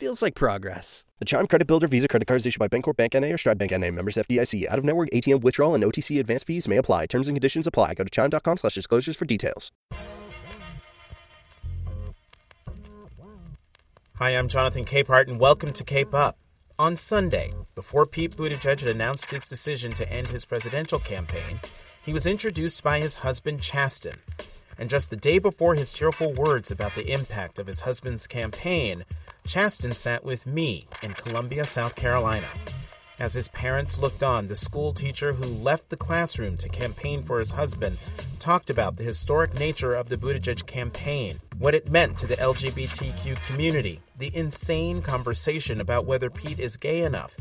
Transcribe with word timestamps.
Feels 0.00 0.22
like 0.22 0.34
progress. 0.34 1.04
The 1.18 1.26
Chime 1.26 1.46
Credit 1.46 1.66
Builder 1.66 1.86
Visa 1.86 2.08
Credit 2.08 2.26
Card 2.26 2.40
is 2.40 2.46
issued 2.46 2.58
by 2.58 2.68
Bancorp 2.68 2.96
Bank 2.96 3.12
NA 3.12 3.26
or 3.26 3.36
Stride 3.36 3.58
Bank 3.58 3.72
NA. 3.72 3.90
Members 3.90 4.16
FDIC. 4.16 4.66
Out 4.66 4.78
of 4.78 4.84
network 4.86 5.10
ATM 5.10 5.42
withdrawal 5.42 5.74
and 5.74 5.84
OTC 5.84 6.18
advance 6.18 6.42
fees 6.42 6.66
may 6.66 6.78
apply. 6.78 7.04
Terms 7.04 7.28
and 7.28 7.36
conditions 7.36 7.66
apply. 7.66 7.92
Go 7.92 8.04
to 8.04 8.08
chime.com 8.08 8.56
slash 8.56 8.72
disclosures 8.76 9.18
for 9.18 9.26
details. 9.26 9.70
Hi, 14.14 14.30
I'm 14.30 14.48
Jonathan 14.48 14.86
Capehart, 14.86 15.28
and 15.28 15.38
welcome 15.38 15.70
to 15.74 15.84
Cape 15.84 16.14
Up. 16.14 16.38
On 16.78 16.96
Sunday, 16.96 17.52
before 17.74 18.06
Pete 18.06 18.34
Buttigieg 18.34 18.80
had 18.80 18.88
announced 18.88 19.30
his 19.30 19.44
decision 19.44 19.92
to 19.92 20.10
end 20.10 20.28
his 20.28 20.46
presidential 20.46 21.00
campaign, 21.00 21.60
he 22.02 22.14
was 22.14 22.26
introduced 22.26 22.82
by 22.82 23.00
his 23.00 23.16
husband, 23.16 23.60
Chasten. 23.60 24.16
And 24.78 24.88
just 24.88 25.10
the 25.10 25.16
day 25.18 25.38
before 25.38 25.74
his 25.74 25.92
tearful 25.92 26.32
words 26.32 26.70
about 26.70 26.94
the 26.94 27.12
impact 27.12 27.58
of 27.58 27.66
his 27.66 27.82
husband's 27.82 28.26
campaign, 28.26 29.04
Chasten 29.50 29.92
sat 29.92 30.24
with 30.24 30.46
me 30.46 30.86
in 31.02 31.12
Columbia, 31.14 31.64
South 31.64 31.96
Carolina. 31.96 32.46
As 33.18 33.34
his 33.34 33.48
parents 33.48 33.98
looked 33.98 34.22
on, 34.22 34.46
the 34.46 34.54
school 34.54 34.92
teacher 34.92 35.32
who 35.32 35.44
left 35.44 35.88
the 35.88 35.96
classroom 35.96 36.56
to 36.58 36.68
campaign 36.68 37.24
for 37.24 37.40
his 37.40 37.50
husband 37.50 37.98
talked 38.38 38.70
about 38.70 38.94
the 38.94 39.02
historic 39.02 39.58
nature 39.58 39.92
of 39.92 40.08
the 40.08 40.16
Buttigieg 40.16 40.68
campaign, 40.68 41.40
what 41.58 41.74
it 41.74 41.90
meant 41.90 42.16
to 42.18 42.28
the 42.28 42.36
LGBTQ 42.36 43.44
community, 43.44 44.00
the 44.16 44.30
insane 44.36 45.02
conversation 45.02 45.80
about 45.80 46.06
whether 46.06 46.30
Pete 46.30 46.60
is 46.60 46.76
gay 46.76 47.00
enough, 47.00 47.36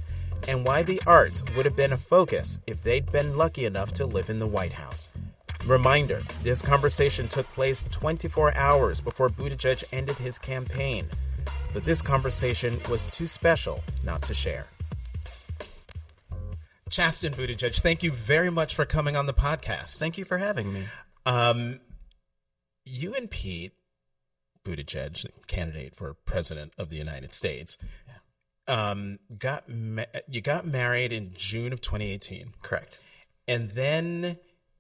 and 0.48 0.66
why 0.66 0.82
the 0.82 1.00
arts 1.06 1.44
would 1.56 1.68
have 1.68 1.76
been 1.76 1.94
a 1.94 1.98
focus 1.98 2.58
if 2.66 2.82
they'd 2.82 3.12
been 3.12 3.38
lucky 3.38 3.66
enough 3.66 3.94
to 3.94 4.08
live 4.08 4.32
in 4.32 4.40
the 4.40 4.48
White 4.48 4.74
House. 4.74 5.10
Reminder 5.68 6.24
this 6.42 6.64
conversation 6.64 7.28
took 7.28 7.46
place 7.52 7.86
24 7.92 8.56
hours 8.56 9.00
before 9.00 9.30
Buttigieg 9.30 9.84
ended 9.94 10.18
his 10.18 10.40
campaign, 10.40 11.08
but 11.74 11.84
this 11.86 12.02
conversation 12.02 12.80
was 12.90 13.08
too 13.08 13.28
special 13.28 13.84
not 14.04 14.22
to 14.24 14.34
share. 14.34 14.68
Chasten 16.90 17.34
Buttigieg, 17.34 17.80
thank 17.82 18.02
you 18.02 18.12
very 18.12 18.50
much 18.50 18.74
for 18.74 18.86
coming 18.86 19.16
on 19.16 19.28
the 19.28 19.34
podcast. 19.34 19.98
Thank 19.98 20.18
you 20.18 20.26
for 20.26 20.40
having 20.40 20.74
me. 20.74 20.86
Um, 21.26 21.80
you 22.86 23.14
and 23.14 23.30
Pete 23.30 23.74
Buttigieg, 24.66 25.26
candidate 25.48 25.96
for 25.96 26.14
president 26.14 26.74
of 26.78 26.90
the 26.90 26.96
United 26.96 27.32
States, 27.32 27.78
um, 28.68 29.20
got 29.38 29.70
ma- 29.70 30.06
you 30.28 30.42
got 30.42 30.66
married 30.66 31.12
in 31.12 31.34
June 31.36 31.74
of 31.74 31.82
2018, 31.82 32.54
Correct. 32.62 32.98
and 33.48 33.72
then 33.72 34.38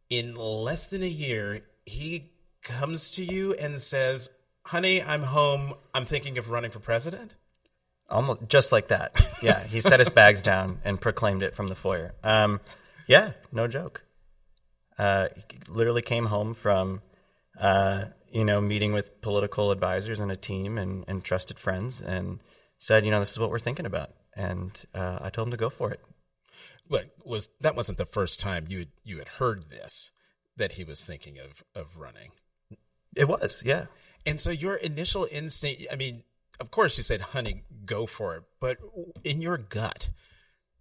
in 0.09 0.35
less 0.35 0.87
than 0.87 1.03
a 1.03 1.07
year, 1.07 1.61
he 1.85 2.31
comes 2.63 3.11
to 3.11 3.23
you 3.23 3.53
and 3.53 3.79
says, 3.79 4.29
"Honey, 4.69 5.01
I'm 5.01 5.23
home. 5.23 5.73
I'm 5.95 6.05
thinking 6.05 6.37
of 6.37 6.51
running 6.51 6.69
for 6.69 6.79
president." 6.79 7.33
Almost 8.07 8.41
just 8.47 8.71
like 8.71 8.89
that. 8.89 9.11
Yeah, 9.41 9.63
he 9.63 9.81
set 9.81 9.99
his 9.99 10.09
bags 10.09 10.41
down 10.43 10.79
and 10.83 11.01
proclaimed 11.01 11.41
it 11.43 11.55
from 11.55 11.69
the 11.69 11.75
foyer. 11.75 12.13
Um, 12.23 12.59
yeah, 13.07 13.31
no 13.51 13.67
joke. 13.67 14.03
Uh, 14.97 15.29
he 15.35 15.57
literally 15.69 16.01
came 16.01 16.25
home 16.25 16.53
from, 16.53 17.01
uh, 17.59 18.05
you 18.31 18.43
know, 18.43 18.61
meeting 18.61 18.93
with 18.93 19.21
political 19.21 19.71
advisors 19.71 20.19
and 20.19 20.31
a 20.31 20.35
team 20.35 20.77
and, 20.77 21.05
and 21.07 21.23
trusted 21.23 21.57
friends, 21.57 22.01
and 22.01 22.39
said, 22.77 23.05
you 23.05 23.11
know, 23.11 23.19
this 23.19 23.31
is 23.31 23.39
what 23.39 23.49
we're 23.49 23.59
thinking 23.59 23.85
about. 23.87 24.11
And 24.35 24.71
uh, 24.93 25.19
I 25.21 25.29
told 25.29 25.47
him 25.47 25.51
to 25.51 25.57
go 25.57 25.69
for 25.69 25.91
it. 25.91 26.01
But 26.87 27.11
was 27.23 27.49
that 27.61 27.75
wasn't 27.75 27.97
the 27.97 28.05
first 28.05 28.39
time 28.39 28.65
you 28.67 28.79
had, 28.79 28.91
you 29.03 29.17
had 29.17 29.29
heard 29.39 29.69
this 29.69 30.11
that 30.57 30.73
he 30.73 30.83
was 30.83 31.03
thinking 31.03 31.39
of 31.39 31.63
of 31.73 31.97
running. 31.97 32.31
It 33.15 33.27
was, 33.27 33.63
yeah. 33.65 33.85
And 34.25 34.39
so 34.39 34.51
your 34.51 34.75
initial 34.75 35.27
instinct, 35.31 35.87
I 35.91 35.95
mean, 35.95 36.23
of 36.59 36.71
course 36.71 36.97
you 36.97 37.03
said, 37.03 37.21
honey, 37.21 37.63
go 37.85 38.05
for 38.05 38.35
it. 38.35 38.43
But 38.59 38.77
in 39.23 39.41
your 39.41 39.57
gut, 39.57 40.09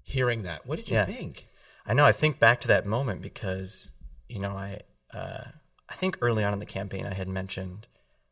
hearing 0.02 0.42
that, 0.42 0.66
what 0.66 0.76
did 0.76 0.88
you 0.88 0.96
Yeah. 0.96 1.06
think? 1.06 1.48
I 1.86 1.94
know. 1.94 2.04
I 2.04 2.12
think 2.12 2.38
back 2.38 2.60
to 2.62 2.68
that 2.68 2.84
moment 2.84 3.22
because 3.22 3.90
you 4.28 4.38
know 4.40 4.50
I 4.50 4.80
uh, 5.14 5.44
I 5.88 5.94
think 5.94 6.18
early 6.20 6.44
on 6.44 6.52
in 6.52 6.58
the 6.58 6.66
campaign 6.66 7.06
I 7.06 7.14
had 7.14 7.28
mentioned 7.28 7.86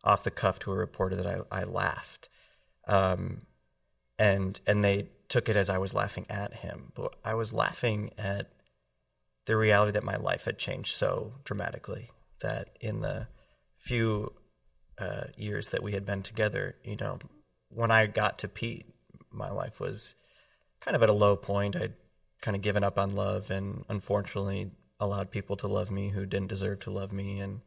off 0.05 0.25
the 0.25 0.31
cuff 0.31 0.59
to 0.61 0.73
a 0.73 0.77
reporter 0.77 1.17
that 1.17 1.27
I, 1.27 1.61
I 1.61 1.65
laughed, 1.65 2.29
um, 2.87 3.47
and 4.19 4.61
and 4.67 4.85
they 4.85 5.09
took 5.29 5.49
it 5.49 5.57
as 5.57 5.71
I 5.71 5.79
was 5.79 5.95
laughing 5.95 6.27
at 6.29 6.55
him, 6.55 6.93
but 6.95 7.15
I 7.25 7.35
was 7.35 7.55
laughing 7.55 8.11
at 8.19 8.53
the 9.47 9.57
reality 9.57 9.93
that 9.93 10.05
my 10.05 10.17
life 10.17 10.45
had 10.45 10.59
changed 10.59 10.95
so 10.95 11.33
dramatically 11.45 12.11
that 12.43 12.77
in 12.81 13.01
the 13.01 13.27
few 13.79 14.33
uh, 14.99 15.25
years 15.37 15.71
that 15.71 15.83
we 15.83 15.93
had 15.93 16.07
been 16.07 16.23
together, 16.23 16.77
you 16.85 16.97
know, 16.97 17.19
when 17.69 17.91
I 17.91 18.07
got 18.07 18.39
to 18.39 18.49
Pete, 18.49 18.87
my 19.31 19.51
life 19.51 19.81
was 19.81 20.15
kind 20.81 20.97
of 20.97 21.03
at 21.03 21.11
a 21.11 21.15
low 21.15 21.37
point. 21.37 21.77
I'd 21.77 21.95
kind 22.41 22.57
of 22.57 22.63
given 22.63 22.85
up 22.85 22.99
on 22.99 23.15
love 23.15 23.51
and 23.51 23.85
unfortunately 23.89 24.71
allowed 25.01 25.31
people 25.31 25.57
to 25.57 25.67
love 25.67 25.91
me 25.91 26.11
who 26.11 26.27
didn't 26.27 26.49
deserve 26.49 26.81
to 26.81 26.91
love 26.91 27.13
me. 27.13 27.41
And, 27.41 27.61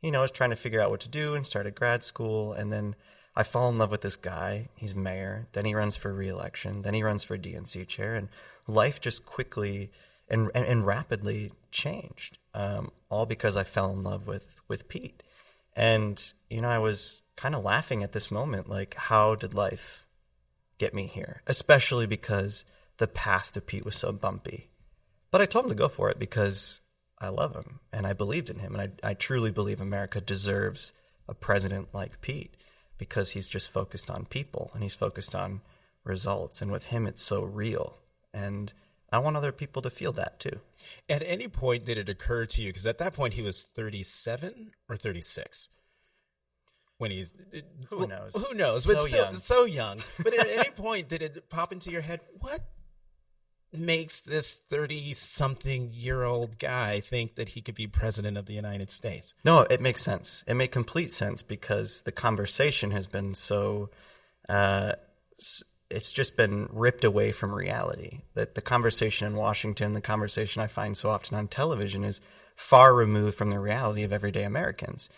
you 0.00 0.10
know, 0.10 0.18
I 0.18 0.22
was 0.22 0.30
trying 0.30 0.50
to 0.50 0.56
figure 0.56 0.80
out 0.80 0.90
what 0.90 1.00
to 1.00 1.08
do 1.08 1.34
and 1.34 1.46
started 1.46 1.74
grad 1.74 2.02
school. 2.04 2.52
And 2.52 2.72
then 2.72 2.94
I 3.36 3.42
fall 3.42 3.68
in 3.68 3.78
love 3.78 3.90
with 3.90 4.00
this 4.00 4.16
guy. 4.16 4.68
He's 4.76 4.94
mayor. 4.94 5.48
Then 5.52 5.64
he 5.64 5.74
runs 5.74 5.96
for 5.96 6.12
reelection. 6.12 6.82
Then 6.82 6.94
he 6.94 7.02
runs 7.02 7.24
for 7.24 7.36
DNC 7.36 7.86
chair. 7.88 8.14
And 8.14 8.28
life 8.66 9.00
just 9.00 9.26
quickly 9.26 9.90
and, 10.28 10.50
and, 10.54 10.64
and 10.64 10.86
rapidly 10.86 11.52
changed, 11.70 12.38
um, 12.54 12.90
all 13.10 13.26
because 13.26 13.56
I 13.56 13.64
fell 13.64 13.90
in 13.92 14.02
love 14.02 14.26
with, 14.26 14.60
with 14.68 14.88
Pete. 14.88 15.22
And, 15.74 16.22
you 16.50 16.60
know, 16.60 16.68
I 16.68 16.78
was 16.78 17.22
kind 17.36 17.54
of 17.54 17.64
laughing 17.64 18.02
at 18.02 18.12
this 18.12 18.30
moment 18.30 18.68
like, 18.68 18.94
how 18.94 19.34
did 19.34 19.54
life 19.54 20.06
get 20.78 20.94
me 20.94 21.06
here? 21.06 21.42
Especially 21.46 22.06
because 22.06 22.64
the 22.98 23.06
path 23.06 23.52
to 23.52 23.60
Pete 23.60 23.84
was 23.84 23.96
so 23.96 24.12
bumpy. 24.12 24.70
But 25.30 25.40
I 25.40 25.46
told 25.46 25.64
him 25.64 25.70
to 25.70 25.76
go 25.76 25.88
for 25.88 26.10
it 26.10 26.18
because 26.18 26.82
I 27.18 27.28
love 27.28 27.54
him 27.54 27.80
and 27.92 28.06
I 28.06 28.12
believed 28.12 28.50
in 28.50 28.58
him. 28.58 28.74
And 28.74 28.92
I, 29.02 29.10
I 29.10 29.14
truly 29.14 29.50
believe 29.50 29.80
America 29.80 30.20
deserves 30.20 30.92
a 31.28 31.34
president 31.34 31.88
like 31.94 32.20
Pete 32.20 32.54
because 32.98 33.30
he's 33.30 33.48
just 33.48 33.70
focused 33.70 34.10
on 34.10 34.26
people 34.26 34.70
and 34.74 34.82
he's 34.82 34.94
focused 34.94 35.34
on 35.34 35.62
results. 36.04 36.60
And 36.60 36.70
with 36.70 36.86
him, 36.86 37.06
it's 37.06 37.22
so 37.22 37.42
real. 37.42 37.96
And 38.34 38.72
I 39.12 39.18
want 39.18 39.36
other 39.36 39.52
people 39.52 39.82
to 39.82 39.90
feel 39.90 40.12
that 40.12 40.40
too. 40.40 40.60
At 41.08 41.22
any 41.24 41.46
point 41.46 41.84
did 41.84 41.98
it 41.98 42.08
occur 42.08 42.46
to 42.46 42.62
you, 42.62 42.70
because 42.70 42.86
at 42.86 42.98
that 42.98 43.14
point 43.14 43.34
he 43.34 43.42
was 43.42 43.62
37 43.62 44.72
or 44.88 44.96
36? 44.96 45.68
When 46.98 47.10
he's 47.10 47.32
Who 47.90 47.98
well, 47.98 48.08
knows? 48.08 48.34
Who 48.34 48.54
knows? 48.56 48.86
But 48.86 49.00
So 49.00 49.06
still, 49.06 49.24
young. 49.24 49.34
so 49.34 49.64
young. 49.64 49.98
But 50.22 50.34
at 50.38 50.48
any 50.48 50.70
point 50.70 51.08
did 51.08 51.20
it 51.22 51.48
pop 51.50 51.72
into 51.72 51.90
your 51.90 52.00
head? 52.00 52.20
What 52.40 52.62
makes 53.72 54.20
this 54.20 54.54
30 54.54 55.14
something 55.14 55.90
year 55.92 56.22
old 56.22 56.58
guy 56.58 57.00
think 57.00 57.34
that 57.34 57.50
he 57.50 57.60
could 57.60 57.74
be 57.74 57.86
president 57.86 58.36
of 58.36 58.46
the 58.46 58.54
United 58.54 58.90
States? 58.90 59.34
No, 59.44 59.60
it 59.62 59.80
makes 59.80 60.02
sense. 60.02 60.44
It 60.46 60.54
made 60.54 60.70
complete 60.72 61.10
sense 61.12 61.42
because 61.42 62.02
the 62.02 62.12
conversation 62.12 62.92
has 62.92 63.06
been 63.06 63.34
so. 63.34 63.90
Uh, 64.48 64.92
it's 65.92 66.12
just 66.12 66.36
been 66.36 66.68
ripped 66.72 67.04
away 67.04 67.32
from 67.32 67.54
reality. 67.54 68.20
That 68.34 68.54
the 68.54 68.62
conversation 68.62 69.26
in 69.26 69.36
Washington, 69.36 69.92
the 69.92 70.00
conversation 70.00 70.62
I 70.62 70.66
find 70.66 70.96
so 70.96 71.10
often 71.10 71.36
on 71.36 71.48
television, 71.48 72.04
is 72.04 72.20
far 72.56 72.94
removed 72.94 73.36
from 73.36 73.50
the 73.50 73.60
reality 73.60 74.02
of 74.02 74.12
everyday 74.12 74.44
Americans. 74.44 75.08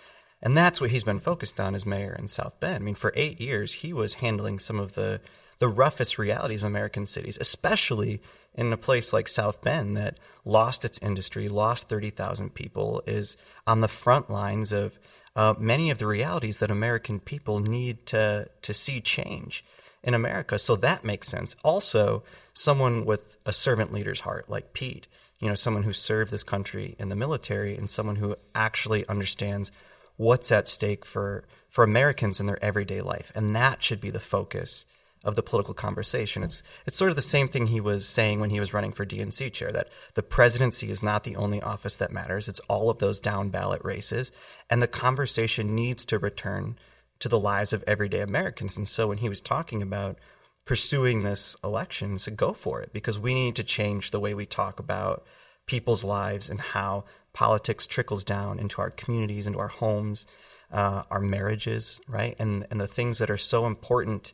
And 0.42 0.56
that's 0.56 0.80
what 0.80 0.90
he's 0.90 1.04
been 1.04 1.20
focused 1.20 1.58
on 1.58 1.74
as 1.74 1.86
mayor 1.86 2.14
in 2.18 2.28
South 2.28 2.60
Bend. 2.60 2.76
I 2.76 2.78
mean, 2.80 2.94
for 2.94 3.12
eight 3.16 3.40
years, 3.40 3.72
he 3.72 3.92
was 3.92 4.14
handling 4.14 4.58
some 4.58 4.78
of 4.78 4.94
the 4.94 5.20
the 5.60 5.68
roughest 5.68 6.18
realities 6.18 6.62
of 6.62 6.66
American 6.66 7.06
cities, 7.06 7.38
especially 7.40 8.20
in 8.54 8.72
a 8.72 8.76
place 8.76 9.12
like 9.12 9.28
South 9.28 9.62
Bend 9.62 9.96
that 9.96 10.18
lost 10.44 10.84
its 10.84 10.98
industry, 10.98 11.48
lost 11.48 11.88
30,000 11.88 12.54
people, 12.54 13.02
is 13.06 13.36
on 13.66 13.80
the 13.80 13.88
front 13.88 14.28
lines 14.28 14.72
of 14.72 14.98
uh, 15.36 15.54
many 15.58 15.90
of 15.90 15.98
the 15.98 16.06
realities 16.06 16.58
that 16.58 16.70
American 16.70 17.20
people 17.20 17.60
need 17.60 18.04
to, 18.06 18.48
to 18.62 18.74
see 18.74 19.00
change 19.00 19.64
in 20.04 20.14
America. 20.14 20.58
So 20.58 20.76
that 20.76 21.04
makes 21.04 21.28
sense. 21.28 21.56
Also, 21.64 22.22
someone 22.52 23.04
with 23.04 23.38
a 23.44 23.52
servant 23.52 23.92
leader's 23.92 24.20
heart 24.20 24.48
like 24.48 24.72
Pete, 24.72 25.08
you 25.40 25.48
know, 25.48 25.54
someone 25.54 25.82
who 25.82 25.92
served 25.92 26.30
this 26.30 26.44
country 26.44 26.94
in 26.98 27.08
the 27.08 27.16
military 27.16 27.76
and 27.76 27.90
someone 27.90 28.16
who 28.16 28.36
actually 28.54 29.06
understands 29.08 29.72
what's 30.16 30.52
at 30.52 30.68
stake 30.68 31.04
for, 31.04 31.44
for 31.68 31.82
Americans 31.82 32.38
in 32.38 32.46
their 32.46 32.62
everyday 32.62 33.00
life. 33.00 33.32
And 33.34 33.56
that 33.56 33.82
should 33.82 34.00
be 34.00 34.10
the 34.10 34.20
focus 34.20 34.86
of 35.24 35.36
the 35.36 35.42
political 35.42 35.74
conversation. 35.74 36.42
It's 36.42 36.62
it's 36.86 36.98
sort 36.98 37.10
of 37.10 37.16
the 37.16 37.22
same 37.22 37.48
thing 37.48 37.66
he 37.66 37.80
was 37.80 38.06
saying 38.06 38.40
when 38.40 38.50
he 38.50 38.60
was 38.60 38.74
running 38.74 38.92
for 38.92 39.06
DNC 39.06 39.52
chair 39.52 39.72
that 39.72 39.88
the 40.14 40.22
presidency 40.22 40.90
is 40.90 41.02
not 41.02 41.24
the 41.24 41.36
only 41.36 41.62
office 41.62 41.96
that 41.96 42.12
matters. 42.12 42.46
It's 42.46 42.60
all 42.60 42.90
of 42.90 42.98
those 42.98 43.20
down 43.20 43.48
ballot 43.48 43.82
races, 43.82 44.30
and 44.68 44.82
the 44.82 44.86
conversation 44.86 45.74
needs 45.74 46.04
to 46.06 46.18
return 46.18 46.76
to 47.20 47.28
the 47.28 47.38
lives 47.38 47.72
of 47.72 47.84
everyday 47.86 48.20
Americans. 48.20 48.76
And 48.76 48.86
so 48.86 49.08
when 49.08 49.18
he 49.18 49.28
was 49.28 49.40
talking 49.40 49.82
about 49.82 50.18
pursuing 50.64 51.22
this 51.22 51.56
election, 51.62 52.18
so 52.18 52.32
go 52.32 52.52
for 52.52 52.80
it 52.80 52.92
because 52.92 53.18
we 53.18 53.34
need 53.34 53.56
to 53.56 53.64
change 53.64 54.10
the 54.10 54.20
way 54.20 54.34
we 54.34 54.46
talk 54.46 54.78
about 54.78 55.24
people's 55.66 56.04
lives 56.04 56.50
and 56.50 56.60
how 56.60 57.04
politics 57.32 57.86
trickles 57.86 58.24
down 58.24 58.58
into 58.58 58.80
our 58.80 58.90
communities, 58.90 59.46
into 59.46 59.58
our 59.58 59.68
homes, 59.68 60.26
uh, 60.72 61.02
our 61.10 61.20
marriages, 61.20 62.00
right, 62.08 62.36
and 62.38 62.66
and 62.70 62.80
the 62.80 62.86
things 62.86 63.18
that 63.18 63.30
are 63.30 63.38
so 63.38 63.66
important 63.66 64.32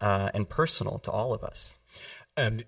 uh, 0.00 0.30
and 0.34 0.48
personal 0.48 0.98
to 1.00 1.10
all 1.10 1.32
of 1.34 1.42
us. 1.44 1.72
Um, 2.36 2.60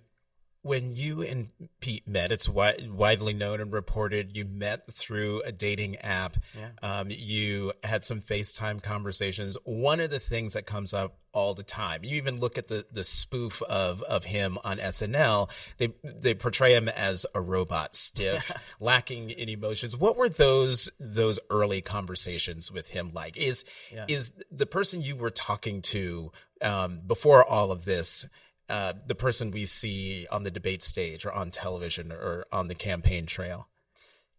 when 0.64 0.96
you 0.96 1.20
and 1.20 1.50
Pete 1.80 2.08
met, 2.08 2.32
it's 2.32 2.46
wi- 2.46 2.88
widely 2.90 3.34
known 3.34 3.60
and 3.60 3.70
reported 3.70 4.34
you 4.34 4.46
met 4.46 4.90
through 4.90 5.42
a 5.42 5.52
dating 5.52 5.96
app. 5.96 6.38
Yeah. 6.58 6.70
Um, 6.82 7.08
you 7.10 7.74
had 7.84 8.02
some 8.02 8.22
FaceTime 8.22 8.82
conversations. 8.82 9.58
One 9.64 10.00
of 10.00 10.08
the 10.08 10.18
things 10.18 10.54
that 10.54 10.64
comes 10.64 10.94
up 10.94 11.18
all 11.34 11.52
the 11.52 11.62
time, 11.62 12.02
you 12.02 12.16
even 12.16 12.40
look 12.40 12.56
at 12.56 12.68
the, 12.68 12.86
the 12.90 13.04
spoof 13.04 13.60
of, 13.62 14.00
of 14.04 14.24
him 14.24 14.56
on 14.64 14.78
SNL. 14.78 15.50
They 15.76 15.92
they 16.02 16.32
portray 16.32 16.74
him 16.74 16.88
as 16.88 17.26
a 17.34 17.42
robot, 17.42 17.94
stiff, 17.94 18.50
lacking 18.80 19.28
in 19.28 19.50
emotions. 19.50 19.94
What 19.98 20.16
were 20.16 20.30
those 20.30 20.90
those 20.98 21.38
early 21.50 21.82
conversations 21.82 22.72
with 22.72 22.88
him 22.88 23.10
like? 23.12 23.36
Is 23.36 23.66
yeah. 23.92 24.06
is 24.08 24.32
the 24.50 24.66
person 24.66 25.02
you 25.02 25.14
were 25.14 25.30
talking 25.30 25.82
to 25.82 26.32
um, 26.62 27.00
before 27.06 27.44
all 27.44 27.70
of 27.70 27.84
this? 27.84 28.26
Uh, 28.68 28.94
the 29.06 29.14
person 29.14 29.50
we 29.50 29.66
see 29.66 30.26
on 30.30 30.42
the 30.42 30.50
debate 30.50 30.82
stage 30.82 31.26
or 31.26 31.32
on 31.32 31.50
television 31.50 32.12
or 32.12 32.46
on 32.52 32.68
the 32.68 32.74
campaign 32.74 33.26
trail. 33.26 33.68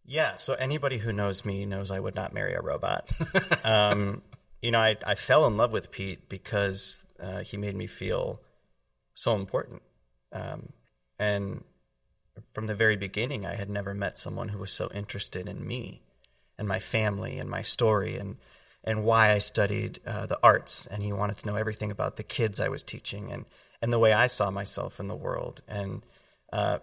Yeah. 0.04 0.36
So 0.36 0.54
anybody 0.54 0.98
who 0.98 1.12
knows 1.12 1.44
me 1.44 1.66
knows 1.66 1.90
I 1.90 2.00
would 2.00 2.14
not 2.14 2.32
marry 2.32 2.54
a 2.54 2.60
robot. 2.60 3.10
um, 3.64 4.22
you 4.62 4.70
know, 4.70 4.80
I, 4.80 4.96
I 5.06 5.14
fell 5.14 5.46
in 5.46 5.56
love 5.56 5.72
with 5.72 5.90
Pete 5.90 6.28
because 6.28 7.04
uh, 7.20 7.40
he 7.40 7.56
made 7.56 7.76
me 7.76 7.86
feel 7.86 8.40
so 9.14 9.34
important. 9.34 9.82
Um, 10.32 10.70
and 11.18 11.64
from 12.52 12.66
the 12.66 12.74
very 12.74 12.96
beginning, 12.96 13.46
I 13.46 13.54
had 13.54 13.70
never 13.70 13.94
met 13.94 14.18
someone 14.18 14.48
who 14.48 14.58
was 14.58 14.72
so 14.72 14.90
interested 14.94 15.48
in 15.48 15.66
me 15.66 16.02
and 16.58 16.68
my 16.68 16.80
family 16.80 17.38
and 17.38 17.50
my 17.50 17.62
story 17.62 18.16
and 18.16 18.36
and 18.84 19.04
why 19.04 19.32
I 19.32 19.38
studied 19.38 19.98
uh, 20.06 20.26
the 20.26 20.38
arts. 20.44 20.86
And 20.86 21.02
he 21.02 21.12
wanted 21.12 21.38
to 21.38 21.46
know 21.46 21.56
everything 21.56 21.90
about 21.90 22.16
the 22.16 22.22
kids 22.22 22.60
I 22.60 22.68
was 22.68 22.84
teaching 22.84 23.32
and 23.32 23.44
and 23.82 23.92
the 23.92 23.98
way 23.98 24.12
I 24.12 24.26
saw 24.26 24.50
myself 24.50 25.00
in 25.00 25.08
the 25.08 25.16
world. 25.16 25.62
And 25.68 26.02
uh, 26.52 26.78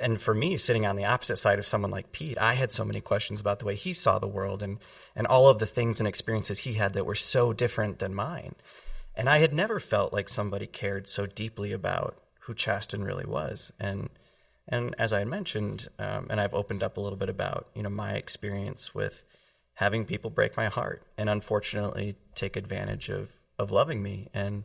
and 0.00 0.20
for 0.20 0.34
me, 0.34 0.56
sitting 0.56 0.84
on 0.84 0.96
the 0.96 1.06
opposite 1.06 1.36
side 1.36 1.58
of 1.58 1.66
someone 1.66 1.90
like 1.90 2.12
Pete, 2.12 2.36
I 2.38 2.54
had 2.54 2.70
so 2.70 2.84
many 2.84 3.00
questions 3.00 3.40
about 3.40 3.60
the 3.60 3.64
way 3.64 3.74
he 3.74 3.92
saw 3.92 4.18
the 4.18 4.26
world 4.28 4.62
and 4.62 4.78
and 5.14 5.26
all 5.26 5.48
of 5.48 5.58
the 5.58 5.66
things 5.66 6.00
and 6.00 6.08
experiences 6.08 6.58
he 6.60 6.74
had 6.74 6.92
that 6.94 7.06
were 7.06 7.14
so 7.14 7.52
different 7.52 7.98
than 7.98 8.14
mine. 8.14 8.54
And 9.14 9.30
I 9.30 9.38
had 9.38 9.54
never 9.54 9.80
felt 9.80 10.12
like 10.12 10.28
somebody 10.28 10.66
cared 10.66 11.08
so 11.08 11.24
deeply 11.24 11.72
about 11.72 12.18
who 12.40 12.54
Chasten 12.54 13.02
really 13.02 13.24
was. 13.24 13.72
And 13.80 14.10
and 14.68 14.94
as 14.98 15.12
I 15.12 15.20
had 15.20 15.28
mentioned, 15.28 15.88
um, 15.98 16.26
and 16.28 16.40
I've 16.40 16.54
opened 16.54 16.82
up 16.82 16.96
a 16.96 17.00
little 17.00 17.18
bit 17.18 17.30
about 17.30 17.68
you 17.74 17.82
know 17.82 17.90
my 17.90 18.12
experience 18.14 18.94
with 18.94 19.24
having 19.74 20.04
people 20.04 20.30
break 20.30 20.56
my 20.56 20.66
heart 20.66 21.02
and 21.16 21.30
unfortunately 21.30 22.16
take 22.34 22.56
advantage 22.56 23.08
of 23.08 23.30
of 23.58 23.70
loving 23.70 24.02
me. 24.02 24.28
And 24.34 24.64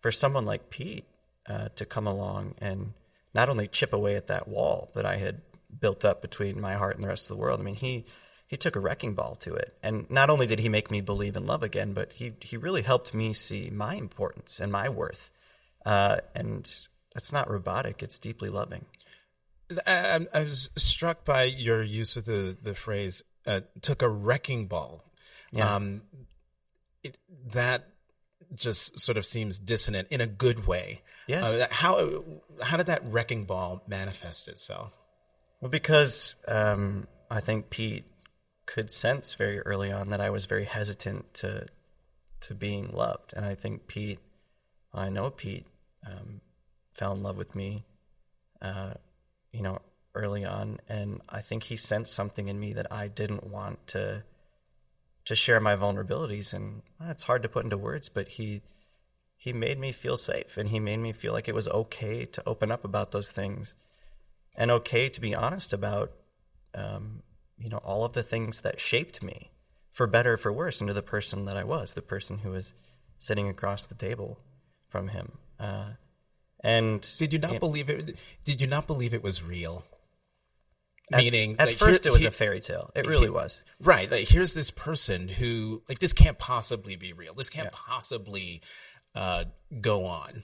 for 0.00 0.10
someone 0.10 0.44
like 0.44 0.68
Pete, 0.68 1.06
uh, 1.48 1.68
to 1.76 1.84
come 1.84 2.06
along 2.06 2.54
and 2.58 2.92
not 3.34 3.48
only 3.48 3.68
chip 3.68 3.92
away 3.92 4.16
at 4.16 4.28
that 4.28 4.48
wall 4.48 4.90
that 4.94 5.06
I 5.06 5.16
had 5.16 5.42
built 5.80 6.04
up 6.04 6.22
between 6.22 6.60
my 6.60 6.74
heart 6.74 6.96
and 6.96 7.04
the 7.04 7.08
rest 7.08 7.24
of 7.24 7.36
the 7.36 7.40
world. 7.40 7.60
I 7.60 7.62
mean, 7.62 7.74
he 7.74 8.06
he 8.48 8.56
took 8.56 8.76
a 8.76 8.80
wrecking 8.80 9.14
ball 9.14 9.34
to 9.36 9.54
it, 9.54 9.76
and 9.82 10.08
not 10.08 10.30
only 10.30 10.46
did 10.46 10.60
he 10.60 10.68
make 10.68 10.90
me 10.90 11.00
believe 11.00 11.36
in 11.36 11.46
love 11.46 11.62
again, 11.62 11.92
but 11.92 12.12
he 12.12 12.32
he 12.40 12.56
really 12.56 12.82
helped 12.82 13.12
me 13.12 13.32
see 13.32 13.70
my 13.70 13.94
importance 13.94 14.60
and 14.60 14.70
my 14.70 14.88
worth. 14.88 15.30
Uh, 15.84 16.18
and 16.34 16.88
that's 17.12 17.32
not 17.32 17.50
robotic; 17.50 18.02
it's 18.02 18.18
deeply 18.18 18.48
loving. 18.48 18.86
I, 19.86 20.26
I, 20.32 20.44
was 20.44 20.70
struck 20.76 21.24
by 21.24 21.44
your 21.44 21.82
use 21.82 22.16
of 22.16 22.24
the 22.24 22.56
the 22.60 22.74
phrase 22.74 23.24
uh, 23.46 23.62
"took 23.82 24.02
a 24.02 24.08
wrecking 24.08 24.66
ball." 24.66 25.04
Yeah. 25.50 25.74
Um, 25.74 26.02
it, 27.02 27.18
that 27.52 27.88
just 28.56 28.98
sort 28.98 29.18
of 29.18 29.26
seems 29.26 29.58
dissonant 29.58 30.08
in 30.10 30.20
a 30.20 30.26
good 30.26 30.66
way. 30.66 31.02
Yes. 31.26 31.54
Uh, 31.54 31.66
how 31.70 32.24
how 32.62 32.76
did 32.76 32.86
that 32.86 33.02
wrecking 33.04 33.44
ball 33.44 33.82
manifest 33.86 34.48
itself? 34.48 34.92
Well, 35.60 35.70
because 35.70 36.36
um, 36.46 37.06
I 37.30 37.40
think 37.40 37.70
Pete 37.70 38.04
could 38.66 38.90
sense 38.90 39.34
very 39.34 39.60
early 39.60 39.92
on 39.92 40.10
that 40.10 40.20
I 40.20 40.30
was 40.30 40.46
very 40.46 40.64
hesitant 40.64 41.34
to 41.34 41.66
to 42.40 42.54
being 42.54 42.90
loved, 42.92 43.32
and 43.34 43.44
I 43.44 43.54
think 43.54 43.86
Pete, 43.86 44.20
I 44.92 45.08
know 45.08 45.30
Pete, 45.30 45.66
um, 46.06 46.40
fell 46.94 47.12
in 47.12 47.22
love 47.22 47.36
with 47.36 47.54
me, 47.54 47.84
uh, 48.60 48.94
you 49.52 49.62
know, 49.62 49.80
early 50.14 50.44
on, 50.44 50.78
and 50.88 51.22
I 51.28 51.40
think 51.40 51.64
he 51.64 51.76
sensed 51.76 52.12
something 52.12 52.48
in 52.48 52.60
me 52.60 52.74
that 52.74 52.92
I 52.92 53.08
didn't 53.08 53.44
want 53.44 53.86
to 53.88 54.22
to 55.26 55.34
share 55.34 55.60
my 55.60 55.76
vulnerabilities 55.76 56.54
and 56.54 56.82
well, 56.98 57.10
it's 57.10 57.24
hard 57.24 57.42
to 57.42 57.48
put 57.48 57.64
into 57.64 57.76
words 57.76 58.08
but 58.08 58.28
he 58.28 58.62
he 59.36 59.52
made 59.52 59.78
me 59.78 59.92
feel 59.92 60.16
safe 60.16 60.56
and 60.56 60.70
he 60.70 60.80
made 60.80 60.98
me 60.98 61.12
feel 61.12 61.32
like 61.32 61.48
it 61.48 61.54
was 61.54 61.68
okay 61.68 62.24
to 62.24 62.42
open 62.46 62.70
up 62.70 62.84
about 62.84 63.10
those 63.12 63.30
things 63.30 63.74
and 64.56 64.70
okay 64.70 65.08
to 65.08 65.20
be 65.20 65.34
honest 65.34 65.72
about 65.72 66.12
um, 66.74 67.22
you 67.58 67.68
know 67.68 67.78
all 67.78 68.04
of 68.04 68.12
the 68.12 68.22
things 68.22 68.62
that 68.62 68.80
shaped 68.80 69.22
me 69.22 69.50
for 69.90 70.06
better 70.06 70.34
or 70.34 70.38
for 70.38 70.52
worse 70.52 70.80
into 70.80 70.94
the 70.94 71.02
person 71.02 71.44
that 71.44 71.56
I 71.56 71.64
was 71.64 71.94
the 71.94 72.02
person 72.02 72.38
who 72.38 72.50
was 72.50 72.72
sitting 73.18 73.48
across 73.48 73.86
the 73.86 73.94
table 73.94 74.38
from 74.88 75.08
him 75.08 75.32
uh, 75.58 75.90
and 76.60 77.06
did 77.18 77.32
you 77.32 77.38
not 77.38 77.54
you 77.54 77.60
believe 77.60 77.90
it 77.90 78.18
did 78.44 78.60
you 78.60 78.66
not 78.66 78.86
believe 78.86 79.12
it 79.12 79.22
was 79.22 79.42
real 79.42 79.84
Meaning, 81.10 81.52
at, 81.52 81.60
at 81.60 81.66
like, 81.68 81.76
first 81.76 82.04
here, 82.04 82.10
it 82.10 82.12
was 82.12 82.22
he, 82.22 82.26
a 82.26 82.30
fairy 82.30 82.60
tale. 82.60 82.90
It 82.94 83.06
really 83.06 83.26
he, 83.26 83.30
was. 83.30 83.62
Right. 83.80 84.10
Like, 84.10 84.28
here's 84.28 84.52
this 84.52 84.70
person 84.70 85.28
who, 85.28 85.82
like, 85.88 86.00
this 86.00 86.12
can't 86.12 86.38
possibly 86.38 86.96
be 86.96 87.12
real. 87.12 87.34
This 87.34 87.50
can't 87.50 87.66
yeah. 87.66 87.70
possibly 87.72 88.62
uh, 89.14 89.44
go 89.80 90.06
on. 90.06 90.42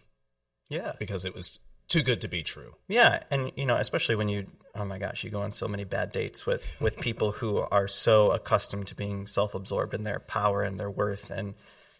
Yeah. 0.68 0.92
Because 0.98 1.24
it 1.24 1.34
was 1.34 1.60
too 1.88 2.02
good 2.02 2.22
to 2.22 2.28
be 2.28 2.42
true. 2.42 2.74
Yeah, 2.88 3.22
and 3.30 3.52
you 3.54 3.66
know, 3.66 3.76
especially 3.76 4.14
when 4.14 4.28
you, 4.30 4.46
oh 4.74 4.86
my 4.86 4.98
gosh, 4.98 5.24
you 5.24 5.30
go 5.30 5.42
on 5.42 5.52
so 5.52 5.68
many 5.68 5.84
bad 5.84 6.10
dates 6.10 6.46
with 6.46 6.80
with 6.80 6.96
people 6.98 7.32
who 7.32 7.58
are 7.58 7.86
so 7.86 8.30
accustomed 8.30 8.86
to 8.86 8.94
being 8.94 9.26
self-absorbed 9.26 9.92
in 9.92 10.02
their 10.02 10.18
power 10.18 10.62
and 10.62 10.80
their 10.80 10.90
worth 10.90 11.30
and 11.30 11.52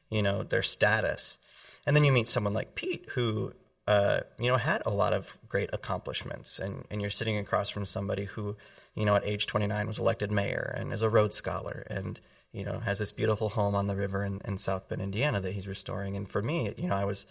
you 0.08 0.22
know 0.22 0.44
their 0.44 0.62
status, 0.62 1.38
and 1.84 1.94
then 1.94 2.04
you 2.04 2.12
meet 2.12 2.28
someone 2.28 2.54
like 2.54 2.74
Pete 2.74 3.06
who 3.10 3.52
uh, 3.86 4.20
you 4.38 4.48
know, 4.48 4.56
had 4.56 4.82
a 4.86 4.90
lot 4.90 5.12
of 5.12 5.36
great 5.48 5.70
accomplishments. 5.72 6.58
And, 6.58 6.84
and 6.90 7.00
you're 7.00 7.10
sitting 7.10 7.38
across 7.38 7.68
from 7.68 7.84
somebody 7.84 8.24
who, 8.24 8.56
you 8.94 9.04
know, 9.04 9.16
at 9.16 9.26
age 9.26 9.46
29 9.46 9.86
was 9.86 9.98
elected 9.98 10.30
mayor 10.30 10.74
and 10.76 10.92
is 10.92 11.02
a 11.02 11.10
Rhodes 11.10 11.36
Scholar 11.36 11.86
and, 11.90 12.20
you 12.52 12.64
know, 12.64 12.78
has 12.78 12.98
this 12.98 13.12
beautiful 13.12 13.48
home 13.48 13.74
on 13.74 13.86
the 13.86 13.96
river 13.96 14.24
in, 14.24 14.40
in 14.44 14.58
South 14.58 14.88
Bend, 14.88 15.02
Indiana 15.02 15.40
that 15.40 15.52
he's 15.52 15.66
restoring. 15.66 16.16
And 16.16 16.28
for 16.28 16.42
me, 16.42 16.72
you 16.76 16.88
know, 16.88 16.96
I 16.96 17.04
was 17.04 17.26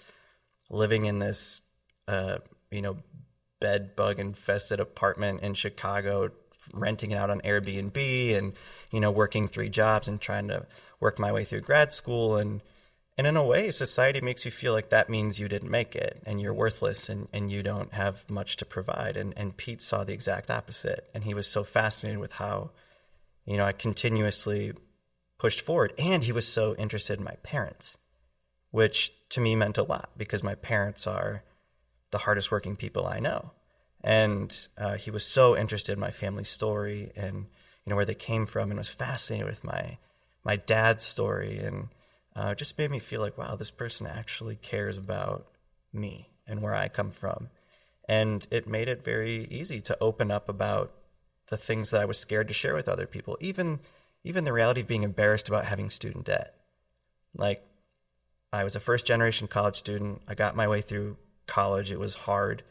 living 0.69 1.05
in 1.05 1.19
this, 1.19 1.61
uh, 2.07 2.39
you 2.69 2.81
know, 2.81 2.97
bed 3.59 3.95
bug 3.95 4.19
infested 4.19 4.79
apartment 4.79 5.41
in 5.41 5.53
Chicago, 5.53 6.31
renting 6.73 7.11
it 7.11 7.15
out 7.15 7.29
on 7.29 7.41
Airbnb 7.41 8.37
and, 8.37 8.53
you 8.91 8.99
know, 8.99 9.11
working 9.11 9.47
three 9.47 9.69
jobs 9.69 10.07
and 10.07 10.19
trying 10.19 10.49
to 10.49 10.65
work 10.99 11.17
my 11.17 11.31
way 11.31 11.45
through 11.45 11.61
grad 11.61 11.93
school. 11.93 12.37
And, 12.37 12.61
and 13.17 13.27
in 13.27 13.35
a 13.35 13.43
way, 13.43 13.71
society 13.71 14.21
makes 14.21 14.45
you 14.45 14.51
feel 14.51 14.73
like 14.73 14.89
that 14.89 15.09
means 15.09 15.39
you 15.39 15.49
didn't 15.49 15.69
make 15.69 15.95
it 15.95 16.21
and 16.25 16.41
you're 16.41 16.53
worthless 16.53 17.09
and, 17.09 17.27
and 17.33 17.51
you 17.51 17.61
don't 17.61 17.93
have 17.93 18.27
much 18.29 18.57
to 18.57 18.65
provide. 18.65 19.17
And, 19.17 19.33
and 19.35 19.55
Pete 19.55 19.81
saw 19.81 20.03
the 20.03 20.13
exact 20.13 20.49
opposite. 20.49 21.09
And 21.13 21.23
he 21.23 21.33
was 21.33 21.45
so 21.45 21.63
fascinated 21.63 22.19
with 22.19 22.31
how, 22.31 22.71
you 23.45 23.57
know, 23.57 23.65
I 23.65 23.73
continuously 23.73 24.73
pushed 25.37 25.61
forward. 25.61 25.93
And 25.97 26.23
he 26.23 26.31
was 26.31 26.47
so 26.47 26.73
interested 26.75 27.19
in 27.19 27.25
my 27.25 27.35
parents, 27.43 27.97
which 28.71 29.11
to 29.29 29.41
me 29.41 29.55
meant 29.57 29.77
a 29.77 29.83
lot 29.83 30.11
because 30.15 30.41
my 30.41 30.55
parents 30.55 31.05
are 31.05 31.43
the 32.11 32.17
hardest 32.17 32.49
working 32.49 32.77
people 32.77 33.05
I 33.05 33.19
know. 33.19 33.51
And 34.03 34.67
uh, 34.77 34.95
he 34.95 35.11
was 35.11 35.25
so 35.25 35.57
interested 35.57 35.93
in 35.93 35.99
my 35.99 36.11
family 36.11 36.45
story 36.45 37.11
and, 37.17 37.35
you 37.35 37.89
know, 37.89 37.97
where 37.97 38.05
they 38.05 38.15
came 38.15 38.45
from 38.45 38.71
and 38.71 38.77
was 38.77 38.89
fascinated 38.89 39.47
with 39.47 39.65
my, 39.65 39.97
my 40.45 40.55
dad's 40.55 41.03
story 41.03 41.59
and, 41.59 41.89
uh, 42.35 42.55
just 42.55 42.77
made 42.77 42.91
me 42.91 42.99
feel 42.99 43.21
like, 43.21 43.37
wow, 43.37 43.55
this 43.55 43.71
person 43.71 44.07
actually 44.07 44.55
cares 44.55 44.97
about 44.97 45.47
me 45.93 46.29
and 46.47 46.61
where 46.61 46.75
I 46.75 46.87
come 46.87 47.11
from. 47.11 47.49
And 48.07 48.45
it 48.51 48.67
made 48.67 48.87
it 48.87 49.03
very 49.03 49.47
easy 49.49 49.81
to 49.81 49.97
open 50.01 50.31
up 50.31 50.49
about 50.49 50.91
the 51.47 51.57
things 51.57 51.91
that 51.91 52.01
I 52.01 52.05
was 52.05 52.17
scared 52.17 52.47
to 52.47 52.53
share 52.53 52.73
with 52.73 52.89
other 52.89 53.05
people, 53.05 53.37
even 53.39 53.79
even 54.23 54.43
the 54.43 54.53
reality 54.53 54.81
of 54.81 54.87
being 54.87 55.03
embarrassed 55.03 55.49
about 55.49 55.65
having 55.65 55.89
student 55.89 56.25
debt. 56.25 56.53
Like 57.35 57.63
I 58.53 58.63
was 58.63 58.75
a 58.75 58.79
first 58.79 59.05
generation 59.05 59.47
college 59.47 59.77
student. 59.77 60.21
I 60.27 60.35
got 60.35 60.55
my 60.55 60.67
way 60.67 60.81
through 60.81 61.17
college. 61.47 61.91
It 61.91 61.99
was 61.99 62.13
hard. 62.13 62.63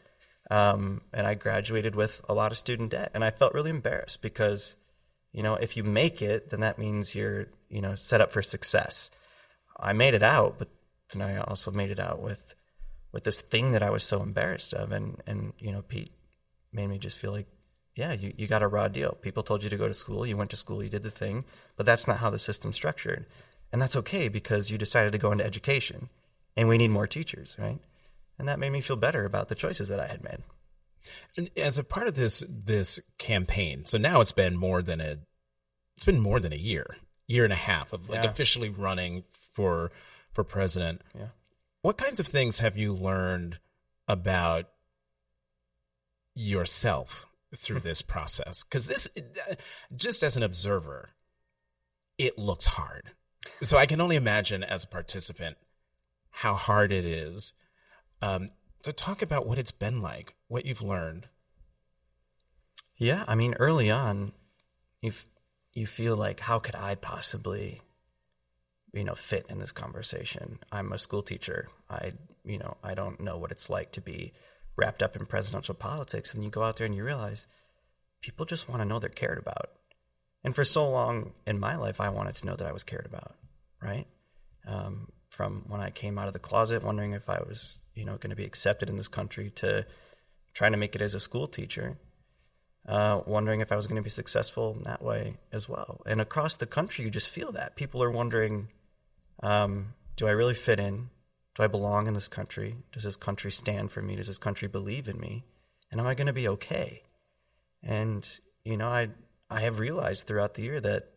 Um, 0.49 1.01
and 1.13 1.25
I 1.25 1.33
graduated 1.33 1.95
with 1.95 2.21
a 2.27 2.33
lot 2.33 2.51
of 2.51 2.57
student 2.57 2.91
debt. 2.91 3.11
And 3.13 3.23
I 3.23 3.31
felt 3.31 3.53
really 3.53 3.69
embarrassed 3.69 4.21
because, 4.21 4.75
you 5.31 5.43
know, 5.43 5.55
if 5.55 5.77
you 5.77 5.83
make 5.83 6.21
it, 6.21 6.49
then 6.49 6.61
that 6.61 6.79
means 6.79 7.15
you're, 7.15 7.47
you 7.69 7.81
know, 7.81 7.95
set 7.95 8.21
up 8.21 8.31
for 8.31 8.41
success. 8.41 9.11
I 9.81 9.93
made 9.93 10.13
it 10.13 10.23
out, 10.23 10.55
but 10.59 10.69
then 11.11 11.21
I 11.21 11.37
also 11.39 11.71
made 11.71 11.91
it 11.91 11.99
out 11.99 12.21
with 12.21 12.55
with 13.11 13.23
this 13.25 13.41
thing 13.41 13.71
that 13.71 13.83
I 13.83 13.89
was 13.89 14.03
so 14.03 14.21
embarrassed 14.21 14.73
of. 14.73 14.91
And, 14.91 15.21
and 15.27 15.53
you 15.59 15.71
know, 15.71 15.81
Pete 15.81 16.11
made 16.71 16.87
me 16.87 16.97
just 16.97 17.19
feel 17.19 17.31
like, 17.31 17.47
yeah, 17.95 18.13
you, 18.13 18.33
you 18.37 18.47
got 18.47 18.63
a 18.63 18.67
raw 18.67 18.87
deal. 18.87 19.17
People 19.21 19.43
told 19.43 19.63
you 19.63 19.69
to 19.69 19.77
go 19.77 19.87
to 19.87 19.93
school, 19.93 20.25
you 20.25 20.37
went 20.37 20.49
to 20.51 20.55
school, 20.55 20.81
you 20.81 20.89
did 20.89 21.03
the 21.03 21.11
thing, 21.11 21.43
but 21.75 21.85
that's 21.85 22.07
not 22.07 22.19
how 22.19 22.29
the 22.29 22.39
system's 22.39 22.77
structured. 22.77 23.25
And 23.71 23.81
that's 23.81 23.97
okay 23.97 24.29
because 24.29 24.71
you 24.71 24.77
decided 24.77 25.11
to 25.11 25.17
go 25.17 25.31
into 25.31 25.45
education 25.45 26.09
and 26.55 26.69
we 26.69 26.77
need 26.77 26.89
more 26.89 27.07
teachers, 27.07 27.55
right? 27.59 27.79
And 28.39 28.47
that 28.47 28.59
made 28.59 28.71
me 28.71 28.81
feel 28.81 28.95
better 28.95 29.25
about 29.25 29.49
the 29.49 29.55
choices 29.55 29.89
that 29.89 29.99
I 29.99 30.07
had 30.07 30.23
made. 30.23 30.39
And 31.35 31.49
as 31.57 31.77
a 31.77 31.83
part 31.83 32.07
of 32.07 32.15
this 32.15 32.43
this 32.47 32.99
campaign, 33.17 33.85
so 33.85 33.97
now 33.97 34.21
it's 34.21 34.31
been 34.31 34.55
more 34.55 34.81
than 34.81 35.01
a 35.01 35.17
it's 35.95 36.05
been 36.05 36.19
more 36.19 36.39
than 36.39 36.53
a 36.53 36.57
year, 36.57 36.95
year 37.27 37.43
and 37.43 37.53
a 37.53 37.57
half 37.57 37.91
of 37.91 38.09
like 38.09 38.23
Yeah. 38.23 38.29
officially 38.29 38.69
running 38.69 39.23
for 39.51 39.91
for 40.31 40.43
president. 40.43 41.01
Yeah. 41.17 41.27
What 41.81 41.97
kinds 41.97 42.19
of 42.19 42.27
things 42.27 42.59
have 42.59 42.77
you 42.77 42.93
learned 42.93 43.59
about 44.07 44.69
yourself 46.35 47.25
through 47.55 47.79
this 47.81 48.01
process? 48.01 48.63
Because 48.63 48.87
this, 48.87 49.09
just 49.95 50.23
as 50.23 50.37
an 50.37 50.43
observer, 50.43 51.09
it 52.17 52.37
looks 52.37 52.67
hard. 52.67 53.11
So 53.61 53.77
I 53.77 53.87
can 53.87 53.99
only 53.99 54.15
imagine 54.15 54.63
as 54.63 54.83
a 54.83 54.87
participant 54.87 55.57
how 56.29 56.53
hard 56.53 56.91
it 56.91 57.05
is. 57.05 57.53
Um, 58.21 58.51
so 58.83 58.91
talk 58.91 59.21
about 59.21 59.47
what 59.47 59.57
it's 59.57 59.71
been 59.71 60.01
like, 60.01 60.35
what 60.47 60.65
you've 60.65 60.81
learned. 60.81 61.27
Yeah, 62.97 63.25
I 63.27 63.33
mean, 63.33 63.55
early 63.55 63.89
on, 63.89 64.31
you 65.01 65.13
you 65.73 65.87
feel 65.87 66.15
like 66.15 66.41
how 66.41 66.59
could 66.59 66.75
I 66.75 66.95
possibly, 66.95 67.81
you 68.93 69.03
know, 69.03 69.15
fit 69.15 69.45
in 69.49 69.59
this 69.59 69.71
conversation? 69.71 70.59
I'm 70.71 70.91
a 70.91 70.97
school 70.97 71.23
teacher. 71.23 71.67
I, 71.89 72.13
you 72.43 72.57
know, 72.57 72.77
I 72.83 72.93
don't 72.93 73.19
know 73.19 73.37
what 73.37 73.51
it's 73.51 73.69
like 73.69 73.91
to 73.93 74.01
be 74.01 74.33
wrapped 74.75 75.03
up 75.03 75.15
in 75.15 75.25
presidential 75.25 75.75
politics. 75.75 76.33
And 76.33 76.43
you 76.43 76.49
go 76.49 76.63
out 76.63 76.77
there 76.77 76.85
and 76.85 76.95
you 76.95 77.03
realize 77.03 77.47
people 78.21 78.45
just 78.45 78.69
want 78.69 78.81
to 78.81 78.85
know 78.85 78.99
they're 78.99 79.09
cared 79.09 79.37
about. 79.37 79.71
And 80.43 80.55
for 80.55 80.65
so 80.65 80.89
long 80.89 81.33
in 81.45 81.59
my 81.59 81.75
life, 81.75 82.01
I 82.01 82.09
wanted 82.09 82.35
to 82.35 82.45
know 82.45 82.55
that 82.55 82.67
I 82.67 82.71
was 82.71 82.83
cared 82.83 83.05
about, 83.05 83.35
right? 83.81 84.07
Um, 84.67 85.11
from 85.29 85.65
when 85.67 85.81
I 85.81 85.91
came 85.91 86.17
out 86.17 86.27
of 86.27 86.33
the 86.33 86.39
closet, 86.39 86.83
wondering 86.83 87.13
if 87.13 87.29
I 87.29 87.39
was, 87.39 87.81
you 87.93 88.05
know, 88.05 88.17
going 88.17 88.31
to 88.31 88.35
be 88.35 88.45
accepted 88.45 88.89
in 88.89 88.97
this 88.97 89.07
country, 89.07 89.51
to 89.55 89.85
trying 90.53 90.71
to 90.71 90.77
make 90.77 90.95
it 90.95 91.01
as 91.01 91.13
a 91.13 91.19
school 91.19 91.47
teacher 91.47 91.97
uh, 92.87 93.21
wondering 93.25 93.61
if 93.61 93.71
I 93.71 93.75
was 93.75 93.87
going 93.87 93.97
to 93.97 94.01
be 94.01 94.09
successful 94.09 94.77
that 94.83 95.03
way 95.03 95.37
as 95.51 95.69
well. 95.69 96.01
And 96.05 96.19
across 96.19 96.57
the 96.57 96.65
country, 96.65 97.05
you 97.05 97.11
just 97.11 97.29
feel 97.29 97.51
that 97.53 97.75
people 97.75 98.01
are 98.01 98.11
wondering, 98.11 98.69
um, 99.41 99.93
do 100.15 100.27
I 100.27 100.31
really 100.31 100.53
fit 100.53 100.79
in? 100.79 101.09
Do 101.55 101.63
I 101.63 101.67
belong 101.67 102.07
in 102.07 102.13
this 102.13 102.27
country? 102.27 102.77
Does 102.91 103.03
this 103.03 103.17
country 103.17 103.51
stand 103.51 103.91
for 103.91 104.01
me? 104.01 104.15
Does 104.15 104.27
this 104.27 104.37
country 104.37 104.67
believe 104.67 105.07
in 105.07 105.19
me? 105.19 105.43
And 105.91 105.99
am 105.99 106.07
I 106.07 106.15
going 106.15 106.27
to 106.27 106.33
be 106.33 106.47
okay? 106.47 107.03
And 107.83 108.27
you 108.63 108.77
know, 108.77 108.87
I 108.87 109.09
I 109.49 109.61
have 109.61 109.79
realized 109.79 110.27
throughout 110.27 110.53
the 110.53 110.63
year 110.63 110.79
that 110.79 111.09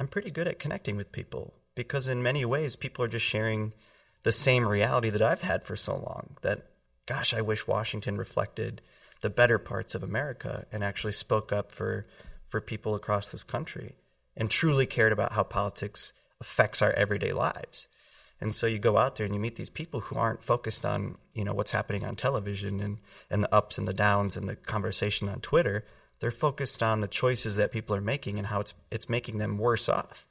I'm 0.00 0.08
pretty 0.08 0.30
good 0.30 0.48
at 0.48 0.58
connecting 0.58 0.96
with 0.96 1.12
people 1.12 1.54
because 1.74 2.08
in 2.08 2.22
many 2.22 2.44
ways 2.44 2.74
people 2.74 3.04
are 3.04 3.08
just 3.08 3.26
sharing 3.26 3.72
the 4.22 4.32
same 4.32 4.66
reality 4.66 5.10
that 5.10 5.22
I've 5.22 5.42
had 5.42 5.64
for 5.64 5.76
so 5.76 5.94
long 5.94 6.36
that 6.42 6.66
gosh, 7.06 7.34
I 7.34 7.40
wish 7.40 7.66
Washington 7.66 8.16
reflected 8.16 8.82
the 9.20 9.30
better 9.30 9.58
parts 9.58 9.94
of 9.94 10.02
America 10.02 10.66
and 10.72 10.82
actually 10.82 11.12
spoke 11.12 11.52
up 11.52 11.72
for 11.72 12.06
for 12.48 12.60
people 12.60 12.94
across 12.94 13.30
this 13.30 13.44
country 13.44 13.96
and 14.36 14.50
truly 14.50 14.86
cared 14.86 15.12
about 15.12 15.32
how 15.32 15.42
politics 15.42 16.12
affects 16.42 16.82
our 16.82 16.92
everyday 16.92 17.32
lives. 17.32 17.86
And 18.40 18.52
so 18.52 18.66
you 18.66 18.80
go 18.80 18.98
out 18.98 19.14
there 19.14 19.24
and 19.24 19.32
you 19.32 19.40
meet 19.40 19.54
these 19.54 19.70
people 19.70 20.00
who 20.00 20.16
aren't 20.16 20.42
focused 20.42 20.84
on, 20.84 21.16
you 21.32 21.44
know, 21.44 21.54
what's 21.54 21.70
happening 21.70 22.04
on 22.04 22.16
television 22.16 22.80
and, 22.80 22.98
and 23.30 23.44
the 23.44 23.54
ups 23.54 23.78
and 23.78 23.86
the 23.86 23.94
downs 23.94 24.36
and 24.36 24.48
the 24.48 24.56
conversation 24.56 25.28
on 25.28 25.40
Twitter. 25.40 25.84
They're 26.18 26.32
focused 26.32 26.82
on 26.82 27.00
the 27.00 27.06
choices 27.06 27.54
that 27.54 27.70
people 27.70 27.94
are 27.94 28.00
making 28.00 28.38
and 28.38 28.46
how 28.48 28.58
it's 28.58 28.74
it's 28.90 29.08
making 29.08 29.38
them 29.38 29.58
worse 29.58 29.88
off, 29.88 30.26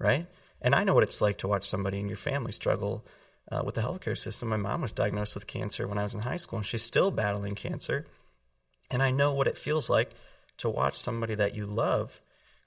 right? 0.00 0.26
And 0.60 0.74
I 0.74 0.82
know 0.82 0.94
what 0.94 1.04
it's 1.04 1.20
like 1.20 1.38
to 1.38 1.48
watch 1.48 1.68
somebody 1.68 2.00
in 2.00 2.08
your 2.08 2.16
family 2.16 2.50
struggle 2.50 3.06
uh, 3.50 3.62
with 3.64 3.76
the 3.76 3.80
healthcare 3.80 4.18
system. 4.18 4.48
My 4.48 4.56
mom 4.56 4.82
was 4.82 4.90
diagnosed 4.90 5.36
with 5.36 5.46
cancer 5.46 5.86
when 5.86 5.98
I 5.98 6.02
was 6.02 6.14
in 6.14 6.20
high 6.20 6.38
school, 6.38 6.56
and 6.58 6.66
she's 6.66 6.82
still 6.82 7.12
battling 7.12 7.54
cancer. 7.54 8.06
And 8.90 9.02
I 9.02 9.12
know 9.12 9.34
what 9.34 9.46
it 9.46 9.56
feels 9.56 9.88
like 9.88 10.10
to 10.58 10.68
watch 10.68 10.98
somebody 10.98 11.36
that 11.36 11.54
you 11.54 11.66
love 11.66 12.20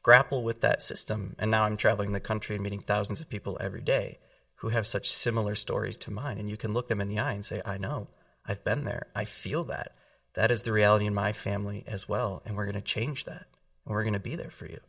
grapple 0.06 0.44
with 0.44 0.62
that 0.62 0.84
system. 0.84 1.36
And 1.40 1.50
now 1.50 1.64
I'm 1.64 1.78
traveling 1.78 2.12
the 2.12 2.20
country 2.20 2.56
and 2.56 2.64
meeting 2.64 2.80
thousands 2.80 3.22
of 3.22 3.28
people 3.28 3.58
every 3.60 3.82
day 3.82 4.20
who 4.58 4.70
have 4.70 4.86
such 4.86 5.12
similar 5.12 5.56
stories 5.56 5.98
to 5.98 6.12
mine. 6.12 6.38
And 6.38 6.48
you 6.48 6.58
can 6.58 6.74
look 6.74 6.88
them 6.90 7.02
in 7.02 7.08
the 7.08 7.18
eye 7.18 7.32
and 7.32 7.44
say, 7.44 7.60
I 7.66 7.80
know, 7.80 8.10
I've 8.46 8.64
been 8.64 8.84
there, 8.84 9.08
I 9.16 9.26
feel 9.26 9.64
that. 9.64 9.96
That 10.36 10.52
is 10.52 10.62
the 10.62 10.72
reality 10.72 11.08
in 11.08 11.16
my 11.16 11.34
family 11.34 11.84
as 11.88 12.08
well. 12.08 12.44
And 12.46 12.56
we're 12.56 12.66
going 12.66 12.76
to 12.76 12.82
change 12.82 13.26
that. 13.26 13.48
And 13.84 13.96
we're 13.96 14.04
going 14.04 14.14
to 14.14 14.20
be 14.20 14.36
there 14.36 14.52
for 14.52 14.68
you. 14.68 14.80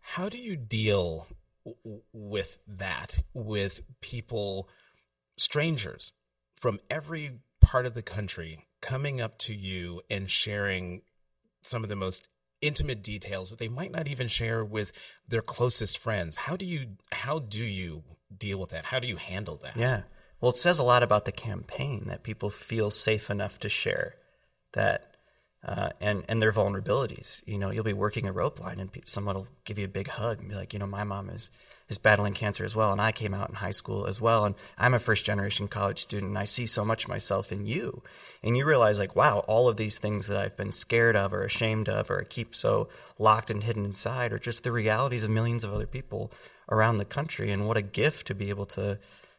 How 0.00 0.30
do 0.30 0.38
you 0.38 0.56
deal 0.56 1.26
with 2.14 2.58
that, 2.66 3.18
with 3.34 3.82
people, 4.00 4.66
strangers 5.36 6.12
from 6.56 6.80
every 6.88 7.40
part 7.60 7.84
of 7.84 7.92
the 7.92 8.02
country 8.02 8.64
coming 8.80 9.20
up 9.20 9.36
to 9.40 9.54
you 9.54 10.00
and 10.08 10.30
sharing 10.30 11.02
some 11.60 11.82
of 11.82 11.90
the 11.90 11.96
most 11.96 12.28
intimate 12.60 13.02
details 13.02 13.50
that 13.50 13.58
they 13.58 13.68
might 13.68 13.92
not 13.92 14.08
even 14.08 14.28
share 14.28 14.64
with 14.64 14.92
their 15.26 15.42
closest 15.42 15.98
friends? 15.98 16.36
How 16.36 16.56
do 16.56 16.66
you 16.66 16.96
how 17.12 17.38
do 17.38 17.62
you 17.62 18.02
deal 18.36 18.58
with 18.58 18.70
that? 18.70 18.86
How 18.86 18.98
do 18.98 19.06
you 19.06 19.16
handle 19.16 19.60
that? 19.62 19.76
Yeah. 19.76 20.02
Well, 20.40 20.52
it 20.52 20.56
says 20.56 20.78
a 20.78 20.84
lot 20.84 21.02
about 21.02 21.24
the 21.24 21.32
campaign 21.32 22.04
that 22.06 22.22
people 22.22 22.50
feel 22.50 22.90
safe 22.90 23.30
enough 23.30 23.58
to 23.60 23.68
share 23.68 24.14
that 24.72 25.16
uh, 25.64 25.90
and 26.00 26.24
and 26.28 26.40
their 26.40 26.52
vulnerabilities. 26.52 27.42
You 27.46 27.58
know, 27.58 27.70
you'll 27.70 27.84
be 27.84 27.92
working 27.92 28.26
a 28.26 28.32
rope 28.32 28.60
line 28.60 28.78
and 28.78 28.90
someone 29.06 29.34
will 29.34 29.48
give 29.64 29.78
you 29.78 29.84
a 29.84 29.88
big 29.88 30.08
hug 30.08 30.40
and 30.40 30.48
be 30.48 30.54
like, 30.54 30.72
you 30.72 30.78
know, 30.78 30.86
my 30.86 31.04
mom 31.04 31.30
is 31.30 31.50
is 31.88 31.98
battling 31.98 32.34
cancer 32.34 32.64
as 32.64 32.76
well, 32.76 32.92
and 32.92 33.00
I 33.00 33.12
came 33.12 33.34
out 33.34 33.48
in 33.48 33.54
high 33.54 33.70
school 33.70 34.06
as 34.06 34.20
well, 34.20 34.44
and 34.44 34.54
I'm 34.76 34.94
a 34.94 34.98
first 34.98 35.24
generation 35.24 35.68
college 35.68 36.02
student, 36.02 36.30
and 36.30 36.38
I 36.38 36.44
see 36.44 36.66
so 36.66 36.84
much 36.84 37.08
myself 37.08 37.50
in 37.50 37.66
you, 37.66 38.02
and 38.42 38.56
you 38.56 38.66
realize 38.66 38.98
like, 38.98 39.16
wow, 39.16 39.38
all 39.40 39.68
of 39.68 39.76
these 39.76 39.98
things 39.98 40.26
that 40.26 40.36
I've 40.36 40.56
been 40.56 40.72
scared 40.72 41.16
of 41.16 41.32
or 41.32 41.44
ashamed 41.44 41.88
of 41.88 42.10
or 42.10 42.22
keep 42.24 42.54
so 42.54 42.88
locked 43.18 43.50
and 43.50 43.62
hidden 43.62 43.84
inside 43.84 44.32
are 44.32 44.38
just 44.38 44.64
the 44.64 44.72
realities 44.72 45.24
of 45.24 45.30
millions 45.30 45.64
of 45.64 45.72
other 45.72 45.86
people 45.86 46.30
around 46.70 46.98
the 46.98 47.04
country, 47.04 47.50
and 47.50 47.66
what 47.66 47.76
a 47.76 47.82
gift 47.82 48.26
to 48.26 48.34
be 48.34 48.50
able 48.50 48.66
to 48.66 48.98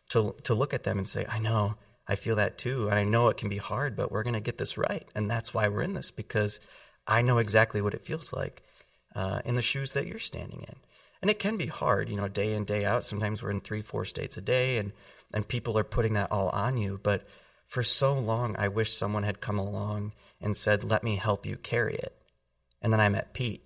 to 0.09 0.35
to 0.43 0.53
look 0.53 0.73
at 0.73 0.83
them 0.83 0.97
and 0.97 1.07
say, 1.07 1.25
I 1.29 1.39
know. 1.39 1.75
I 2.07 2.15
feel 2.15 2.37
that 2.37 2.57
too. 2.57 2.89
And 2.89 2.97
I 2.97 3.03
know 3.03 3.29
it 3.29 3.37
can 3.37 3.49
be 3.49 3.57
hard, 3.57 3.95
but 3.95 4.11
we're 4.11 4.23
going 4.23 4.33
to 4.33 4.39
get 4.39 4.57
this 4.57 4.79
right. 4.79 5.07
And 5.13 5.29
that's 5.29 5.53
why 5.53 5.67
we're 5.67 5.83
in 5.83 5.93
this 5.93 6.09
because 6.09 6.59
I 7.05 7.21
know 7.21 7.37
exactly 7.37 7.81
what 7.81 7.93
it 7.93 8.03
feels 8.03 8.33
like 8.33 8.63
uh, 9.15 9.41
in 9.45 9.53
the 9.53 9.61
shoes 9.61 9.93
that 9.93 10.07
you're 10.07 10.17
standing 10.17 10.65
in. 10.67 10.75
And 11.21 11.29
it 11.29 11.39
can 11.39 11.57
be 11.57 11.67
hard, 11.67 12.09
you 12.09 12.15
know, 12.15 12.27
day 12.27 12.53
in, 12.53 12.63
day 12.63 12.85
out. 12.85 13.05
Sometimes 13.05 13.43
we're 13.43 13.51
in 13.51 13.61
three, 13.61 13.81
four 13.81 14.05
states 14.05 14.37
a 14.37 14.41
day 14.41 14.77
and, 14.77 14.93
and 15.33 15.47
people 15.47 15.77
are 15.77 15.83
putting 15.83 16.13
that 16.13 16.31
all 16.31 16.49
on 16.49 16.77
you. 16.77 16.99
But 17.01 17.27
for 17.65 17.83
so 17.83 18.17
long, 18.17 18.55
I 18.57 18.67
wish 18.67 18.93
someone 18.93 19.23
had 19.23 19.41
come 19.41 19.59
along 19.59 20.13
and 20.41 20.55
said, 20.55 20.83
let 20.83 21.03
me 21.03 21.17
help 21.17 21.45
you 21.45 21.57
carry 21.57 21.95
it. 21.95 22.15
And 22.81 22.93
then 22.93 22.99
I 22.99 23.09
met 23.09 23.33
Pete. 23.33 23.63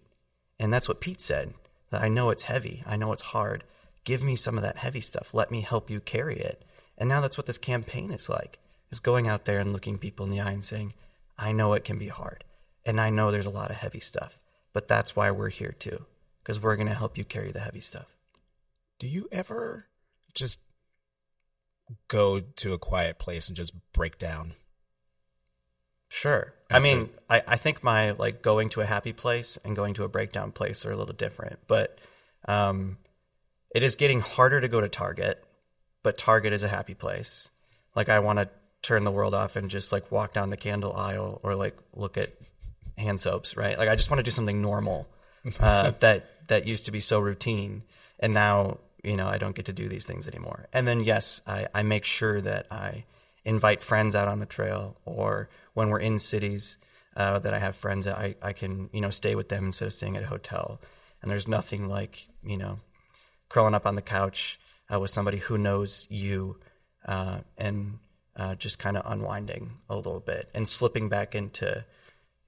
And 0.60 0.74
that's 0.74 0.88
what 0.88 1.02
Pete 1.02 1.22
said 1.22 1.54
that 1.92 2.02
I 2.02 2.08
know 2.08 2.32
it's 2.32 2.44
heavy. 2.44 2.84
I 2.88 2.96
know 2.96 3.14
it's 3.14 3.22
hard. 3.22 3.64
Give 4.04 4.24
me 4.24 4.36
some 4.36 4.58
of 4.58 4.64
that 4.64 4.78
heavy 4.78 5.02
stuff. 5.02 5.34
Let 5.34 5.52
me 5.52 5.62
help 5.62 5.90
you 5.90 6.00
carry 6.00 6.38
it. 6.38 6.64
And 6.98 7.08
now 7.08 7.22
that's 7.22 7.38
what 7.38 7.46
this 7.46 7.58
campaign 7.58 8.12
is 8.12 8.30
like, 8.30 8.60
is 8.92 9.00
going 9.00 9.28
out 9.28 9.46
there 9.46 9.60
and 9.60 9.72
looking 9.72 9.98
people 9.98 10.26
in 10.26 10.32
the 10.32 10.42
eye 10.42 10.52
and 10.52 10.64
saying, 10.64 10.94
I 11.38 11.52
know 11.52 11.74
it 11.74 11.84
can 11.84 11.98
be 11.98 12.08
hard. 12.08 12.44
And 12.86 13.00
I 13.00 13.10
know 13.10 13.32
there's 13.32 13.46
a 13.46 13.52
lot 13.52 13.72
of 13.72 13.78
heavy 13.78 14.00
stuff, 14.00 14.38
but 14.74 14.88
that's 14.88 15.16
why 15.16 15.32
we're 15.32 15.50
here 15.50 15.76
too, 15.78 16.06
because 16.44 16.62
we're 16.62 16.76
going 16.76 16.88
to 16.88 16.94
help 16.94 17.18
you 17.18 17.24
carry 17.24 17.52
the 17.52 17.62
heavy 17.62 17.80
stuff. 17.80 18.08
Do 19.00 19.08
you 19.08 19.28
ever 19.32 19.86
just 20.34 20.60
go 22.08 22.40
to 22.40 22.74
a 22.74 22.78
quiet 22.78 23.18
place 23.18 23.48
and 23.48 23.56
just 23.56 23.74
break 23.94 24.18
down? 24.18 24.54
Sure. 26.10 26.54
I 26.70 26.80
mean, 26.80 27.10
I, 27.30 27.42
I 27.48 27.56
think 27.56 27.84
my 27.84 28.12
like 28.12 28.42
going 28.42 28.70
to 28.70 28.82
a 28.82 28.86
happy 28.86 29.14
place 29.14 29.58
and 29.64 29.76
going 29.76 29.96
to 29.96 30.04
a 30.04 30.08
breakdown 30.08 30.52
place 30.52 30.86
are 30.86 30.92
a 30.92 30.96
little 30.96 31.14
different, 31.14 31.60
but 31.68 31.98
um, 32.48 32.98
it 33.74 33.84
is 33.84 33.96
getting 33.96 34.20
harder 34.20 34.62
to 34.62 34.68
go 34.68 34.80
to 34.80 34.90
Target, 34.90 35.44
but 36.04 36.18
Target 36.18 36.54
is 36.54 36.62
a 36.62 36.68
happy 36.68 36.94
place. 36.94 37.50
Like 37.96 38.10
I 38.10 38.20
want 38.20 38.40
to 38.40 38.50
turn 38.84 39.04
the 39.06 39.12
world 39.12 39.34
off 39.34 39.56
and 39.56 39.70
just 39.70 39.92
like 39.92 40.12
walk 40.12 40.34
down 40.34 40.50
the 40.50 40.58
candle 40.58 40.94
aisle 40.96 41.40
or 41.42 41.56
like 41.56 41.78
look 41.96 42.18
at 42.18 42.30
hand 42.98 43.20
soaps, 43.20 43.58
right? 43.58 43.78
Like 43.78 43.90
I 43.90 43.96
just 43.96 44.12
want 44.12 44.20
to 44.20 44.24
do 44.24 44.32
something 44.32 44.62
normal 44.62 45.08
uh, 45.60 45.94
that 46.00 46.26
that 46.48 46.68
used 46.68 46.86
to 46.86 46.92
be 46.92 47.00
so 47.00 47.20
routine, 47.20 47.84
and 48.20 48.34
now 48.34 48.80
you 49.04 49.18
know, 49.18 49.28
I 49.28 49.38
don't 49.38 49.56
get 49.56 49.66
to 49.66 49.74
do 49.74 49.90
these 49.90 50.06
things 50.06 50.28
anymore. 50.28 50.68
And 50.72 50.88
then, 50.88 51.02
yes, 51.02 51.42
I, 51.46 51.68
I 51.74 51.84
make 51.84 52.06
sure 52.06 52.40
that 52.42 52.68
I 52.72 53.04
invite 53.44 53.84
friends 53.84 54.16
out 54.16 54.30
on 54.30 54.40
the 54.40 54.46
trail 54.46 54.96
or 55.06 55.50
when 55.74 55.90
we're 55.90 56.00
in 56.00 56.20
cities 56.20 56.78
uh, 57.16 57.40
that 57.40 57.54
I 57.54 57.60
have 57.60 57.76
friends 57.76 58.06
that 58.06 58.18
I, 58.18 58.36
I 58.42 58.54
can, 58.54 58.90
you 58.94 59.02
know, 59.02 59.10
stay 59.10 59.36
with 59.36 59.50
them 59.50 59.66
instead 59.66 59.88
of 59.88 59.94
staying 59.94 60.16
at 60.16 60.24
a 60.24 60.28
hotel. 60.28 60.80
And 61.22 61.30
there's 61.30 61.48
nothing 61.48 61.90
like, 61.90 62.28
you 62.44 62.58
know, 62.58 62.80
curling 63.50 63.76
up 63.76 63.86
on 63.86 63.96
the 63.96 64.02
couch 64.02 64.58
uh, 64.92 65.00
with 65.00 65.12
somebody 65.12 65.38
who 65.38 65.58
knows 65.58 66.08
you 66.10 66.58
uh, 67.06 67.40
and 67.58 68.00
uh, 68.38 68.56
just 68.56 68.80
kind 68.80 68.96
of 68.96 69.04
unwinding 69.06 69.72
a 69.90 69.96
little 69.96 70.22
bit 70.22 70.50
and 70.54 70.68
slipping 70.68 71.10
back 71.10 71.36
into, 71.36 71.86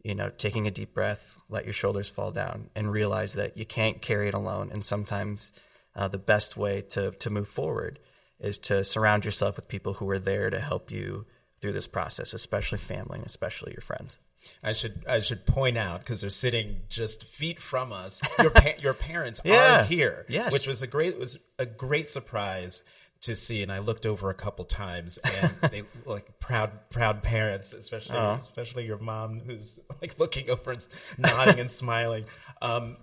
you 0.06 0.16
know, 0.16 0.30
taking 0.30 0.68
a 0.68 0.72
deep 0.72 0.94
breath, 0.94 1.38
let 1.50 1.66
your 1.66 1.74
shoulders 1.74 2.08
fall 2.10 2.32
down, 2.32 2.70
and 2.76 2.92
realize 2.92 3.34
that 3.34 3.58
you 3.58 3.66
can't 3.66 4.02
carry 4.02 4.28
it 4.30 4.34
alone. 4.34 4.70
And 4.72 4.86
sometimes 4.86 5.52
uh, 5.96 6.08
the 6.08 6.18
best 6.20 6.56
way 6.56 6.82
to 6.90 7.12
to 7.12 7.30
move 7.30 7.48
forward 7.48 8.00
is 8.40 8.58
to 8.60 8.84
surround 8.84 9.26
yourself 9.26 9.56
with 9.56 9.68
people 9.68 9.94
who 9.94 10.10
are 10.10 10.20
there 10.20 10.50
to 10.50 10.60
help 10.60 10.92
you 10.92 11.26
through 11.62 11.72
this 11.74 11.88
process, 11.88 12.34
especially 12.34 12.78
family 12.78 13.18
and 13.18 13.26
especially 13.26 13.72
your 13.72 13.82
friends. 13.82 14.20
I 14.64 14.74
should 14.74 15.04
I 15.10 15.22
should 15.22 15.46
point 15.48 15.78
out 15.78 16.02
because 16.02 16.22
they're 16.22 16.30
sitting 16.30 16.82
just 16.90 17.26
feet 17.28 17.60
from 17.60 17.92
us. 17.92 18.20
Your 18.40 18.52
pa- 18.52 18.78
your 18.80 18.94
parents 18.94 19.42
Yeah. 19.44 19.82
are 19.82 19.84
here, 19.86 20.26
Yes. 20.30 20.54
which 20.54 20.68
was 20.68 20.84
a 20.84 20.88
great 20.88 21.18
was 21.18 21.40
a 21.58 21.66
great 21.66 22.10
surprise 22.10 22.84
to 23.26 23.36
see. 23.36 23.62
And 23.62 23.72
I 23.72 23.80
looked 23.80 24.06
over 24.06 24.30
a 24.30 24.34
couple 24.34 24.66
times, 24.66 25.18
and 25.20 25.54
they 25.72 25.84
like 26.06 26.40
proud 26.40 26.90
proud 26.90 27.22
parents, 27.24 27.74
especially 27.74 28.18
especially 28.18 28.86
your 28.86 28.98
mom, 28.98 29.42
who's 29.46 29.80
like 30.02 30.20
looking 30.20 30.50
over 30.50 30.72
and 30.72 30.88
nodding 31.18 31.60
and 31.60 31.70
smiling. 31.70 32.26
Um, 32.62 32.98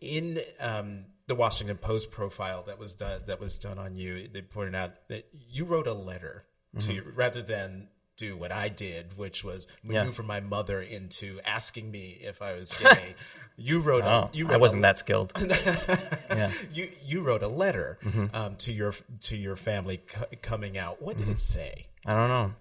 in 0.00 0.40
um, 0.60 1.06
the 1.26 1.34
Washington 1.34 1.76
Post 1.76 2.10
profile 2.12 2.62
that 2.68 2.78
was 2.78 2.94
done 2.94 3.22
that 3.26 3.40
was 3.40 3.58
done 3.58 3.78
on 3.78 3.96
you, 3.96 4.28
they 4.28 4.42
pointed 4.42 4.74
out 4.74 4.92
that 5.08 5.28
you 5.32 5.64
wrote 5.64 5.86
a 5.86 5.94
letter 5.94 6.44
to 6.78 6.88
Mm-hmm. 6.88 6.92
your, 6.92 7.04
rather 7.14 7.40
than 7.40 7.88
do 8.16 8.36
what 8.36 8.50
I 8.52 8.68
did, 8.68 9.16
which 9.16 9.44
was 9.44 9.68
Yeah. 9.84 10.00
maneuver 10.02 10.22
my 10.22 10.40
mother 10.40 10.80
into 10.80 11.38
asking 11.44 11.90
me 11.90 12.18
if 12.22 12.40
I 12.42 12.54
was 12.54 12.72
gay. 12.72 13.14
you 13.56 13.80
wrote 13.80 14.04
Oh, 14.04 14.30
a, 14.32 14.36
you 14.36 14.48
I 14.50 14.56
wasn't 14.56 14.80
a, 14.80 14.82
that 14.84 14.98
skilled. 14.98 15.32
yeah. 16.30 16.50
you 16.72 16.88
you 17.04 17.20
wrote 17.22 17.42
a 17.42 17.48
letter 17.48 17.98
Mm-hmm. 18.04 18.26
um, 18.34 18.56
to 18.56 18.72
your 18.72 18.94
to 19.22 19.36
your 19.36 19.56
family 19.56 19.98
co- 19.98 20.24
coming 20.42 20.78
out. 20.78 21.00
What 21.02 21.16
Mm-hmm. 21.16 21.26
did 21.26 21.34
it 21.36 21.40
say? 21.40 21.86
I 22.04 22.14
don't 22.14 22.28
know. 22.28 22.52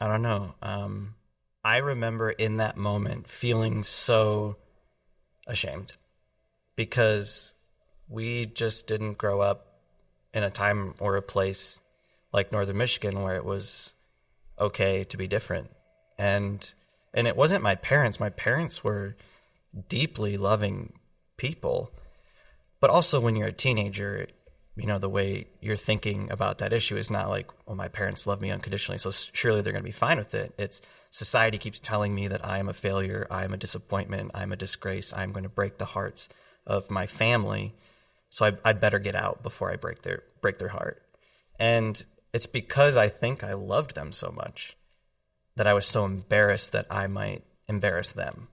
I 0.00 0.06
don't 0.08 0.22
know. 0.22 0.54
Um, 0.60 1.14
I 1.64 1.78
remember 1.78 2.30
in 2.30 2.58
that 2.58 2.76
moment 2.76 3.26
feeling 3.28 3.82
so 3.84 4.56
ashamed 5.46 5.94
because 6.76 7.54
we 8.08 8.46
just 8.46 8.86
didn't 8.86 9.16
grow 9.18 9.40
up 9.40 9.78
in 10.34 10.42
a 10.42 10.50
time 10.50 10.94
or 10.98 11.16
a 11.16 11.22
place 11.22 11.80
like 12.32 12.50
Northern 12.52 12.76
Michigan 12.76 13.22
where 13.22 13.36
it 13.36 13.44
was 13.44 13.94
okay 14.58 15.04
to 15.04 15.16
be 15.16 15.26
different. 15.26 15.70
And 16.18 16.72
and 17.12 17.28
it 17.28 17.36
wasn't 17.36 17.62
my 17.62 17.76
parents. 17.76 18.18
My 18.18 18.30
parents 18.30 18.82
were 18.82 19.16
deeply 19.88 20.36
loving 20.36 20.92
people. 21.36 21.92
But 22.80 22.90
also 22.90 23.20
when 23.20 23.36
you're 23.36 23.48
a 23.48 23.52
teenager, 23.52 24.26
you 24.76 24.86
know, 24.86 24.98
the 24.98 25.08
way 25.08 25.46
you're 25.60 25.76
thinking 25.76 26.30
about 26.30 26.58
that 26.58 26.72
issue 26.72 26.96
is 26.96 27.10
not 27.10 27.28
like, 27.28 27.50
well, 27.66 27.76
my 27.76 27.88
parents 27.88 28.26
love 28.26 28.40
me 28.40 28.50
unconditionally, 28.50 28.98
so 28.98 29.10
surely 29.10 29.62
they're 29.62 29.72
going 29.72 29.84
to 29.84 29.88
be 29.88 29.92
fine 29.92 30.18
with 30.18 30.34
it. 30.34 30.52
It's 30.58 30.82
society 31.10 31.58
keeps 31.58 31.78
telling 31.78 32.14
me 32.14 32.28
that 32.28 32.44
I 32.44 32.58
am 32.58 32.68
a 32.68 32.74
failure, 32.74 33.26
I 33.30 33.44
am 33.44 33.54
a 33.54 33.56
disappointment, 33.56 34.32
I'm 34.34 34.52
a 34.52 34.56
disgrace, 34.56 35.12
I'm 35.12 35.32
going 35.32 35.44
to 35.44 35.48
break 35.48 35.78
the 35.78 35.84
hearts 35.84 36.28
of 36.66 36.90
my 36.90 37.06
family. 37.06 37.74
So 38.30 38.46
I, 38.46 38.52
I 38.64 38.72
better 38.72 38.98
get 38.98 39.14
out 39.14 39.42
before 39.42 39.70
I 39.70 39.76
break 39.76 40.02
their 40.02 40.24
break 40.40 40.58
their 40.58 40.68
heart. 40.68 41.02
And 41.58 42.04
it's 42.34 42.46
because 42.46 42.96
I 42.96 43.08
think 43.08 43.44
I 43.44 43.52
loved 43.52 43.94
them 43.94 44.12
so 44.12 44.32
much 44.32 44.76
that 45.54 45.68
I 45.68 45.72
was 45.72 45.86
so 45.86 46.04
embarrassed 46.04 46.72
that 46.72 46.88
I 46.90 47.06
might 47.06 47.44
embarrass 47.68 48.10
them. 48.10 48.48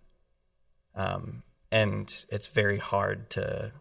Um, 0.94 1.42
and 1.72 2.14
it's 2.30 2.48
very 2.48 2.78
hard 2.78 3.32
to, 3.32 3.72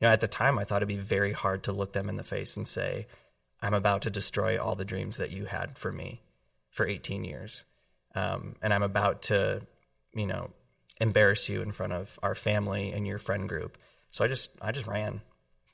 you 0.00 0.06
know, 0.06 0.12
at 0.12 0.22
the 0.22 0.28
time 0.28 0.58
I 0.58 0.64
thought 0.64 0.78
it'd 0.78 0.88
be 0.88 0.96
very 0.96 1.32
hard 1.32 1.64
to 1.64 1.72
look 1.72 1.92
them 1.92 2.08
in 2.08 2.16
the 2.16 2.24
face 2.24 2.56
and 2.56 2.66
say, 2.66 3.06
I'm 3.60 3.74
about 3.74 4.02
to 4.02 4.10
destroy 4.10 4.58
all 4.58 4.76
the 4.76 4.84
dreams 4.86 5.18
that 5.18 5.30
you 5.30 5.44
had 5.44 5.76
for 5.76 5.92
me 5.92 6.22
for 6.70 6.86
18 6.86 7.24
years. 7.24 7.64
Um, 8.14 8.56
and 8.62 8.72
I'm 8.72 8.82
about 8.82 9.22
to, 9.24 9.60
you 10.14 10.26
know, 10.26 10.52
embarrass 11.02 11.50
you 11.50 11.60
in 11.60 11.72
front 11.72 11.92
of 11.92 12.18
our 12.22 12.34
family 12.34 12.92
and 12.92 13.06
your 13.06 13.18
friend 13.18 13.46
group. 13.46 13.76
So 14.10 14.24
I 14.24 14.28
just, 14.28 14.52
I 14.62 14.72
just 14.72 14.86
ran. 14.86 15.20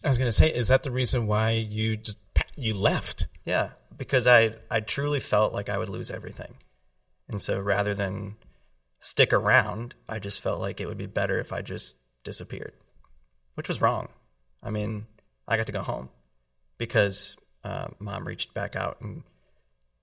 I 0.04 0.08
was 0.08 0.18
going 0.18 0.28
to 0.28 0.32
say, 0.32 0.52
is 0.52 0.68
that 0.68 0.82
the 0.82 0.90
reason 0.90 1.28
why 1.28 1.50
you 1.50 1.96
just 1.96 2.18
you 2.56 2.74
left? 2.74 3.26
Yeah, 3.50 3.70
because 3.98 4.28
I 4.28 4.54
I 4.70 4.78
truly 4.78 5.18
felt 5.18 5.52
like 5.52 5.68
I 5.68 5.76
would 5.76 5.88
lose 5.88 6.08
everything. 6.08 6.54
And 7.28 7.42
so 7.42 7.58
rather 7.58 7.94
than 7.94 8.36
stick 9.00 9.32
around, 9.32 9.96
I 10.08 10.20
just 10.20 10.40
felt 10.40 10.60
like 10.60 10.80
it 10.80 10.86
would 10.86 10.98
be 10.98 11.06
better 11.06 11.40
if 11.40 11.52
I 11.52 11.60
just 11.60 11.96
disappeared. 12.22 12.74
Which 13.54 13.66
was 13.66 13.80
wrong. 13.80 14.08
I 14.62 14.70
mean, 14.70 15.06
I 15.48 15.56
got 15.56 15.66
to 15.66 15.72
go 15.72 15.82
home 15.82 16.10
because 16.78 17.36
uh, 17.64 17.88
mom 17.98 18.24
reached 18.24 18.54
back 18.54 18.76
out 18.76 19.00
and 19.00 19.24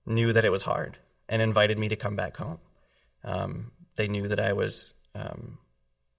knew 0.04 0.34
that 0.34 0.44
it 0.44 0.52
was 0.52 0.62
hard 0.62 0.98
and 1.26 1.40
invited 1.40 1.78
me 1.78 1.88
to 1.88 1.96
come 1.96 2.16
back 2.16 2.36
home. 2.36 2.58
Um, 3.24 3.72
they 3.96 4.08
knew 4.08 4.28
that 4.28 4.40
I 4.40 4.52
was 4.52 4.92
um, 5.14 5.56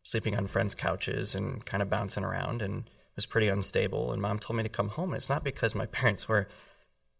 sleeping 0.02 0.36
on 0.36 0.48
friends' 0.48 0.74
couches 0.74 1.36
and 1.36 1.64
kind 1.64 1.84
of 1.84 1.92
bouncing 1.92 2.24
around 2.24 2.64
and 2.64 2.90
was 3.16 3.28
pretty 3.28 3.50
unstable. 3.50 4.12
And 4.12 4.22
mom 4.22 4.40
told 4.40 4.58
me 4.58 4.64
to 4.64 4.70
come 4.70 4.90
home. 4.90 5.10
And 5.10 5.18
it's 5.18 5.30
not 5.30 5.44
because 5.44 5.76
my 5.76 5.86
parents 6.00 6.28
were 6.28 6.48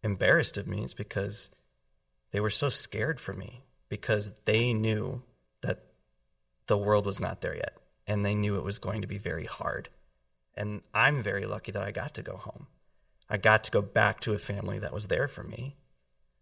embarrassed 0.02 0.56
of 0.56 0.66
me, 0.66 0.82
it's 0.82 0.94
because 0.94 1.50
they 2.32 2.40
were 2.40 2.50
so 2.50 2.68
scared 2.68 3.20
for 3.20 3.32
me 3.32 3.64
because 3.88 4.32
they 4.44 4.72
knew 4.72 5.22
that 5.62 5.84
the 6.66 6.78
world 6.78 7.06
was 7.06 7.20
not 7.20 7.40
there 7.40 7.56
yet 7.56 7.76
and 8.06 8.24
they 8.24 8.34
knew 8.34 8.56
it 8.56 8.64
was 8.64 8.78
going 8.78 9.02
to 9.02 9.06
be 9.06 9.18
very 9.18 9.44
hard. 9.44 9.88
And 10.54 10.82
I'm 10.92 11.22
very 11.22 11.46
lucky 11.46 11.72
that 11.72 11.82
I 11.82 11.92
got 11.92 12.14
to 12.14 12.22
go 12.22 12.36
home. 12.36 12.66
I 13.28 13.36
got 13.36 13.64
to 13.64 13.70
go 13.70 13.80
back 13.80 14.20
to 14.20 14.32
a 14.32 14.38
family 14.38 14.80
that 14.80 14.92
was 14.92 15.06
there 15.06 15.28
for 15.28 15.44
me, 15.44 15.76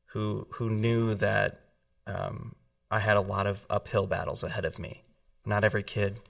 who 0.07 0.47
who 0.53 0.71
knew 0.71 1.15
that 1.15 1.61
um, 2.07 2.55
I 2.91 3.01
had 3.01 3.19
a 3.19 3.21
lot 3.21 3.47
of 3.47 3.67
uphill 3.69 4.07
battles 4.07 4.43
ahead 4.43 4.65
of 4.65 4.79
me. 4.79 5.05
Not 5.45 5.65
every 5.65 5.83
kid 5.83 6.21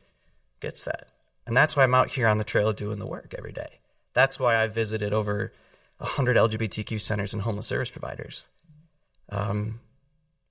gets 0.58 0.82
that, 0.82 1.10
and 1.46 1.56
that's 1.56 1.76
why 1.76 1.84
I'm 1.84 1.94
out 1.94 2.10
here 2.10 2.26
on 2.26 2.38
the 2.38 2.44
trail 2.44 2.72
doing 2.72 2.98
the 2.98 3.06
work 3.06 3.32
every 3.38 3.52
day. 3.52 3.78
That's 4.14 4.40
why 4.40 4.56
I 4.56 4.66
visited 4.66 5.12
over 5.12 5.52
hundred 6.00 6.36
LGBTQ 6.36 7.00
centers 7.00 7.32
and 7.32 7.42
homeless 7.42 7.66
service 7.66 7.90
providers. 7.90 8.48
Um, 9.30 9.80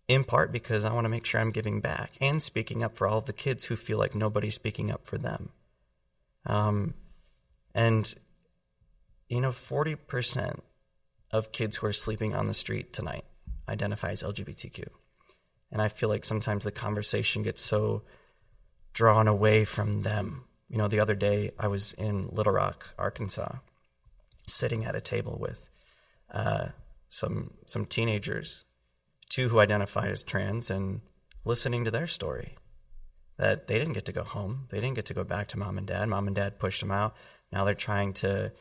in 0.07 0.23
part 0.23 0.51
because 0.51 0.86
I 0.86 0.93
want 0.93 1.05
to 1.05 1.10
make 1.10 1.25
sure 1.25 1.41
I'm 1.41 1.51
giving 1.51 1.81
back 1.81 2.12
and 2.21 2.41
speaking 2.41 2.83
up 2.83 2.95
for 2.95 3.07
all 3.07 3.17
of 3.17 3.25
the 3.25 3.33
kids 3.33 3.65
who 3.65 3.75
feel 3.75 3.97
like 3.97 4.15
nobody's 4.15 4.55
speaking 4.55 4.91
up 4.91 5.05
for 5.05 5.17
them. 5.17 5.49
Um, 6.45 6.93
and, 7.75 8.13
you 9.27 9.41
know, 9.41 9.49
40% 9.49 10.60
of 11.31 11.51
kids 11.51 11.77
who 11.77 11.88
are 11.88 11.93
sleeping 11.93 12.33
on 12.33 12.45
the 12.45 12.53
street 12.53 12.93
tonight 12.93 13.25
identify 13.67 14.12
as 14.12 14.23
LGBTQ. 14.23 14.88
And 15.71 15.81
I 15.81 15.89
feel 15.89 16.07
like 16.07 16.23
sometimes 16.23 16.63
the 16.63 16.71
conversation 16.71 17.43
gets 17.43 17.62
so 17.62 18.03
drawn 18.93 19.27
away 19.27 19.65
from 19.65 20.03
them. 20.03 20.45
You 20.69 20.77
know, 20.77 20.88
the 20.88 21.01
other 21.01 21.15
day 21.15 21.51
I 21.60 21.67
was 21.67 21.91
in 21.93 22.29
Little 22.29 22.53
Rock, 22.53 22.93
Arkansas, 22.97 23.57
sitting 24.47 24.86
at 24.86 24.95
a 24.95 25.01
table 25.01 25.38
with 25.39 25.69
uh, 26.31 26.67
some 27.10 27.53
some 27.65 27.86
teenagers, 27.86 28.65
two 29.29 29.49
who 29.49 29.60
identified 29.60 30.10
as 30.10 30.23
trans, 30.23 30.69
and 30.69 31.01
listening 31.45 31.86
to 31.86 31.91
their 31.91 32.07
story. 32.07 32.55
That 33.38 33.67
they 33.67 33.77
didn't 33.77 33.93
get 33.93 34.05
to 34.05 34.12
go 34.12 34.23
home. 34.23 34.65
They 34.69 34.81
didn't 34.81 34.95
get 34.95 35.05
to 35.07 35.13
go 35.13 35.23
back 35.23 35.49
to 35.49 35.60
mom 35.60 35.77
and 35.77 35.86
dad. 35.86 36.10
Mom 36.10 36.25
and 36.25 36.36
dad 36.36 36.57
pushed 36.57 36.81
them 36.81 36.91
out. 36.91 37.15
Now 37.51 37.65
they're 37.65 37.75
trying 37.75 38.13
to 38.13 38.51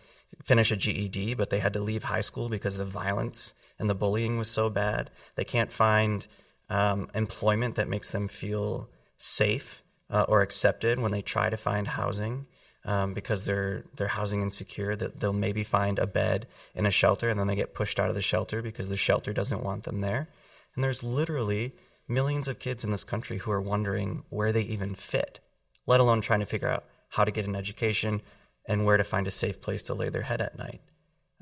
finish 0.45 0.71
a 0.71 0.77
GED, 0.77 1.35
but 1.35 1.49
they 1.49 1.61
had 1.61 1.73
to 1.73 1.81
leave 1.81 2.05
high 2.05 2.21
school 2.21 2.49
because 2.49 2.77
the 2.77 2.85
violence 2.85 3.55
and 3.79 3.89
the 3.89 3.95
bullying 3.95 4.37
was 4.37 4.51
so 4.51 4.69
bad. 4.69 5.11
They 5.35 5.45
can't 5.45 5.73
find 5.73 6.27
um, 6.69 7.09
employment 7.15 7.77
that 7.77 7.89
makes 7.89 8.11
them 8.11 8.29
feel 8.29 8.91
safe 9.17 9.83
uh, 10.11 10.27
or 10.29 10.43
accepted 10.43 10.99
when 10.99 11.13
they 11.13 11.23
try 11.23 11.49
to 11.49 11.57
find 11.57 11.89
housing 11.89 12.47
um, 12.87 13.13
because 13.13 13.45
they're 13.45 13.85
they're 13.97 14.09
housing 14.09 14.41
insecure. 14.41 14.97
That 14.97 15.21
they'll 15.21 15.33
maybe 15.35 15.65
find 15.65 15.99
a 15.99 16.07
bed 16.07 16.47
in 16.75 16.87
a 16.87 16.91
shelter 16.91 17.29
and 17.29 17.39
then 17.39 17.49
they 17.49 17.57
get 17.57 17.75
pushed 17.75 18.01
out 18.01 18.09
of 18.09 18.15
the 18.15 18.23
shelter 18.23 18.63
because 18.63 18.89
the 18.89 18.97
shelter 18.97 19.35
doesn't 19.35 19.63
want 19.63 19.85
them 19.85 20.01
there. 20.01 20.29
And 20.75 20.85
there's 20.85 21.03
literally 21.03 21.75
millions 22.09 22.49
of 22.49 22.59
kids 22.59 22.85
in 22.85 22.91
this 22.91 23.05
country 23.05 23.39
who 23.39 23.51
are 23.51 23.61
wondering 23.61 24.23
where 24.31 24.53
they 24.53 24.63
even 24.63 24.95
fit, 24.95 25.41
let 25.87 26.01
alone 26.01 26.21
trying 26.21 26.41
to 26.41 26.47
figure 26.47 26.69
out 26.69 26.85
how 27.09 27.25
to 27.25 27.31
get 27.31 27.47
an 27.47 27.57
education 27.57 28.23
and 28.69 28.85
where 28.85 28.97
to 28.97 29.05
find 29.05 29.27
a 29.27 29.31
safe 29.31 29.61
place 29.61 29.83
to 29.85 29.95
lay 29.95 30.09
their 30.09 30.23
head 30.23 30.41
at 30.41 30.59
night. 30.59 30.81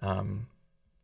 Um, 0.02 0.46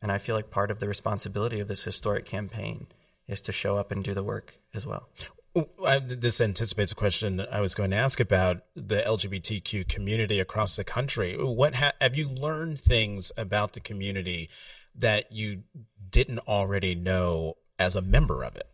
and 0.03 0.11
I 0.11 0.19
feel 0.19 0.35
like 0.35 0.51
part 0.51 0.71
of 0.71 0.79
the 0.79 0.89
responsibility 0.89 1.61
of 1.61 1.69
this 1.69 1.83
historic 1.83 2.25
campaign 2.25 2.87
is 3.29 3.43
to 3.43 3.53
show 3.53 3.77
up 3.77 3.93
and 3.93 4.03
do 4.03 4.15
the 4.15 4.23
work 4.23 4.55
as 4.75 4.87
well. 4.87 5.09
This 5.55 6.41
anticipates 6.41 6.93
a 6.93 6.95
question 6.95 7.45
I 7.51 7.61
was 7.61 7.75
going 7.75 7.91
to 7.91 7.97
ask 7.97 8.21
about 8.21 8.63
the 8.75 9.03
LGBTQ 9.03 9.89
community 9.89 10.39
across 10.39 10.77
the 10.77 10.85
country. 10.85 11.37
What 11.37 11.75
ha- 11.77 11.93
have 12.01 12.17
you 12.17 12.29
learned 12.29 12.79
things 12.79 13.33
about 13.37 13.73
the 13.73 13.81
community 13.81 14.49
that 14.95 15.33
you 15.33 15.63
didn't 16.11 16.41
already 16.41 16.95
know 16.95 17.57
as 17.79 17.97
a 17.97 18.03
member 18.03 18.45
of 18.45 18.57
it? 18.57 18.69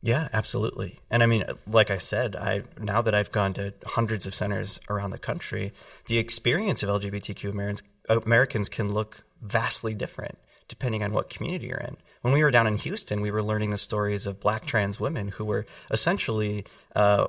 Yeah, 0.00 0.28
absolutely. 0.34 0.98
And 1.10 1.22
I 1.22 1.26
mean, 1.26 1.44
like 1.66 1.90
I 1.90 1.96
said, 1.96 2.36
I 2.36 2.64
now 2.78 3.00
that 3.00 3.14
I've 3.14 3.32
gone 3.32 3.54
to 3.54 3.72
hundreds 3.86 4.26
of 4.26 4.34
centers 4.34 4.78
around 4.90 5.10
the 5.10 5.18
country, 5.18 5.72
the 6.06 6.18
experience 6.18 6.82
of 6.82 6.90
LGBTQ 6.90 7.50
Americans 7.50 7.88
Americans 8.08 8.68
can 8.68 8.92
look 8.92 9.24
vastly 9.40 9.94
different 9.94 10.38
depending 10.68 11.02
on 11.02 11.12
what 11.12 11.30
community 11.30 11.68
you're 11.68 11.78
in. 11.78 11.96
When 12.24 12.32
we 12.32 12.42
were 12.42 12.50
down 12.50 12.66
in 12.66 12.78
Houston, 12.78 13.20
we 13.20 13.30
were 13.30 13.42
learning 13.42 13.68
the 13.68 13.76
stories 13.76 14.26
of 14.26 14.40
black 14.40 14.64
trans 14.64 14.98
women 14.98 15.28
who 15.28 15.44
were 15.44 15.66
essentially 15.90 16.64
uh, 16.96 17.26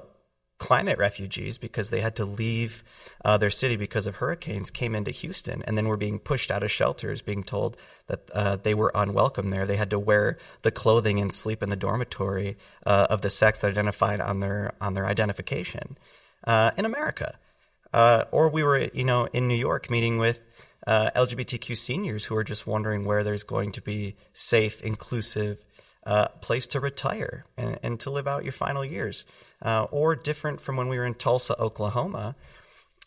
climate 0.57 0.97
refugees 0.97 1.57
because 1.57 1.89
they 1.89 1.99
had 1.99 2.15
to 2.15 2.23
leave 2.23 2.81
uh, 3.25 3.37
their 3.37 3.49
city 3.49 3.75
because 3.75 4.07
of 4.07 4.15
hurricanes 4.15 4.71
came 4.71 4.95
into 4.95 5.11
Houston 5.11 5.63
and 5.63 5.77
then 5.77 5.89
were 5.89 5.97
being 5.97 6.17
pushed 6.17 6.49
out 6.49 6.63
of 6.63 6.71
shelters, 6.71 7.21
being 7.21 7.43
told 7.43 7.75
that 8.07 8.31
uh, 8.33 8.55
they 8.55 8.73
were 8.73 8.89
unwelcome 8.95 9.49
there. 9.49 9.65
They 9.65 9.75
had 9.75 9.89
to 9.89 9.99
wear 9.99 10.37
the 10.61 10.71
clothing 10.71 11.19
and 11.19 11.33
sleep 11.33 11.61
in 11.61 11.69
the 11.69 11.75
dormitory 11.75 12.55
uh, 12.85 13.07
of 13.09 13.19
the 13.19 13.29
sex 13.29 13.59
that 13.59 13.71
identified 13.71 14.21
on 14.21 14.39
their 14.39 14.75
on 14.79 14.93
their 14.93 15.07
identification 15.07 15.97
uh, 16.47 16.71
in 16.77 16.85
America. 16.85 17.37
Uh, 17.93 18.23
or 18.31 18.47
we 18.47 18.63
were, 18.63 18.89
you 18.93 19.03
know, 19.03 19.25
in 19.33 19.49
New 19.49 19.55
York 19.55 19.89
meeting 19.89 20.19
with 20.19 20.41
uh, 20.87 21.11
LGBTQ 21.15 21.75
seniors 21.77 22.25
who 22.25 22.35
are 22.35 22.43
just 22.43 22.67
wondering 22.67 23.05
where 23.05 23.23
there's 23.23 23.43
going 23.43 23.71
to 23.73 23.81
be 23.81 24.15
safe, 24.33 24.81
inclusive 24.81 25.63
uh, 26.05 26.27
place 26.27 26.67
to 26.67 26.79
retire 26.79 27.45
and, 27.57 27.79
and, 27.81 27.99
to 27.99 28.11
live 28.11 28.27
out 28.27 28.43
your 28.43 28.53
final 28.53 28.85
years. 28.85 29.25
Uh, 29.61 29.87
or 29.89 30.15
different 30.15 30.61
from 30.61 30.77
when 30.77 30.87
we 30.87 30.99
were 30.99 31.05
in 31.05 31.15
Tulsa, 31.15 31.59
Oklahoma. 31.59 32.35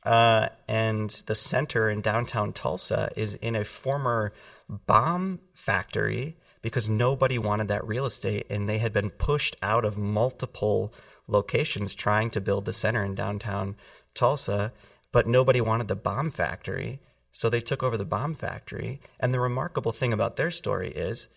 Uh, 0.02 0.48
and 0.66 1.10
the 1.26 1.34
center 1.34 1.88
in 1.88 2.00
downtown 2.00 2.52
Tulsa 2.52 3.10
is 3.14 3.34
in 3.34 3.54
a 3.54 3.64
former 3.64 4.32
bomb 4.68 5.38
factory 5.52 6.36
because 6.62 6.88
nobody 6.88 7.38
wanted 7.38 7.68
that 7.68 7.86
real 7.86 8.06
estate 8.06 8.46
and 8.50 8.68
they 8.68 8.78
had 8.78 8.92
been 8.92 9.10
pushed 9.10 9.56
out 9.62 9.84
of 9.84 9.98
multiple 9.98 10.92
locations 11.26 11.94
trying 11.94 12.30
to 12.30 12.40
build 12.40 12.64
the 12.64 12.72
center 12.72 13.04
in 13.04 13.14
downtown 13.14 13.76
Tulsa, 14.14 14.72
but 15.12 15.26
nobody 15.26 15.60
wanted 15.60 15.88
the 15.88 15.96
bomb 15.96 16.30
factory. 16.30 17.00
So 17.32 17.48
they 17.48 17.60
took 17.60 17.82
over 17.82 17.96
the 17.96 18.04
bomb 18.04 18.34
factory. 18.34 19.00
And 19.20 19.32
the 19.32 19.40
remarkable 19.40 19.92
thing 19.92 20.12
about 20.12 20.36
their 20.36 20.50
story 20.50 20.90
is 20.90 21.28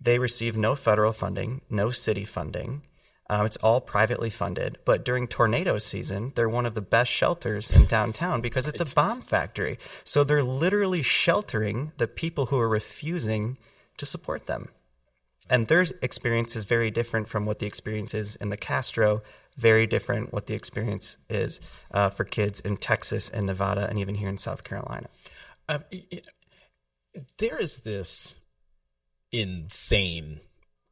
they 0.00 0.18
receive 0.18 0.56
no 0.56 0.74
federal 0.74 1.12
funding, 1.12 1.62
no 1.70 1.90
city 1.90 2.24
funding. 2.24 2.82
Um, 3.30 3.46
it's 3.46 3.56
all 3.56 3.80
privately 3.80 4.28
funded. 4.28 4.78
But 4.84 5.04
during 5.04 5.28
tornado 5.28 5.78
season, 5.78 6.32
they're 6.34 6.48
one 6.48 6.66
of 6.66 6.74
the 6.74 6.82
best 6.82 7.10
shelters 7.10 7.70
in 7.70 7.86
downtown 7.86 8.40
because 8.40 8.66
it's 8.66 8.80
a 8.80 8.94
bomb 8.94 9.22
factory. 9.22 9.78
So 10.04 10.24
they're 10.24 10.42
literally 10.42 11.02
sheltering 11.02 11.92
the 11.96 12.06
people 12.06 12.46
who 12.46 12.58
are 12.58 12.68
refusing 12.68 13.56
to 13.96 14.04
support 14.04 14.46
them. 14.46 14.68
And 15.48 15.68
their 15.68 15.86
experience 16.02 16.56
is 16.56 16.64
very 16.64 16.90
different 16.90 17.28
from 17.28 17.46
what 17.46 17.58
the 17.58 17.66
experience 17.66 18.14
is 18.14 18.36
in 18.36 18.50
the 18.50 18.56
Castro, 18.56 19.22
very 19.56 19.86
different 19.86 20.32
what 20.32 20.46
the 20.46 20.54
experience 20.54 21.16
is 21.28 21.60
uh, 21.90 22.10
for 22.10 22.24
kids 22.24 22.60
in 22.60 22.76
Texas 22.76 23.28
and 23.28 23.46
Nevada 23.46 23.88
and 23.88 23.98
even 23.98 24.16
here 24.16 24.28
in 24.28 24.38
South 24.38 24.64
Carolina. 24.64 25.08
Um, 25.68 25.84
there 27.38 27.58
is 27.58 27.78
this 27.78 28.34
insane 29.32 30.40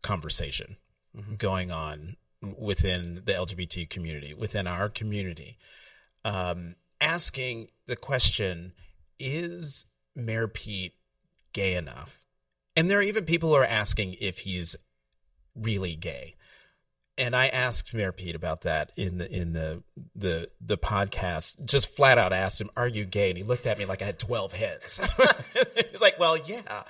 conversation 0.02 0.76
mm-hmm. 1.16 1.34
going 1.34 1.70
on 1.70 2.16
within 2.58 3.22
the 3.24 3.32
LGBT 3.32 3.88
community, 3.88 4.34
within 4.34 4.66
our 4.66 4.88
community, 4.88 5.58
um, 6.24 6.76
asking 7.00 7.68
the 7.86 7.96
question 7.96 8.72
Is 9.18 9.86
Mayor 10.14 10.48
Pete 10.48 10.94
gay 11.52 11.74
enough? 11.74 12.20
And 12.74 12.90
there 12.90 12.98
are 12.98 13.02
even 13.02 13.24
people 13.24 13.50
who 13.50 13.56
are 13.56 13.64
asking 13.64 14.16
if 14.20 14.38
he's 14.38 14.76
really 15.54 15.94
gay 15.94 16.34
and 17.18 17.36
I 17.36 17.48
asked 17.48 17.92
Mayor 17.92 18.12
Pete 18.12 18.34
about 18.34 18.62
that 18.62 18.92
in 18.96 19.18
the 19.18 19.30
in 19.30 19.52
the 19.52 19.82
the 20.14 20.50
the 20.60 20.78
podcast. 20.78 21.64
Just 21.64 21.94
flat 21.94 22.18
out 22.18 22.32
asked 22.32 22.60
him, 22.60 22.70
"Are 22.76 22.88
you 22.88 23.04
gay?" 23.04 23.28
And 23.28 23.36
he 23.36 23.44
looked 23.44 23.66
at 23.66 23.78
me 23.78 23.84
like 23.84 24.02
I 24.02 24.06
had 24.06 24.18
twelve 24.18 24.52
heads. 24.52 25.00
He's 25.90 26.00
like, 26.00 26.18
"Well, 26.18 26.36
yeah." 26.36 26.84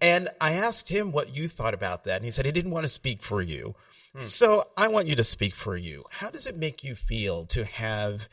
And 0.00 0.28
I 0.40 0.52
asked 0.52 0.88
him 0.90 1.10
what 1.10 1.34
you 1.34 1.48
thought 1.48 1.74
about 1.74 2.04
that, 2.04 2.16
and 2.16 2.24
he 2.24 2.30
said 2.30 2.44
he 2.44 2.52
didn't 2.52 2.70
want 2.70 2.84
to 2.84 2.88
speak 2.88 3.22
for 3.22 3.40
you. 3.42 3.74
Hmm. 4.12 4.20
So 4.20 4.68
I 4.76 4.88
want 4.88 5.08
you 5.08 5.16
to 5.16 5.24
speak 5.24 5.54
for 5.54 5.76
you. 5.76 6.04
How 6.10 6.30
does 6.30 6.46
it 6.46 6.56
make 6.56 6.84
you 6.84 6.94
feel 6.94 7.44
to 7.46 7.64
have 7.64 8.28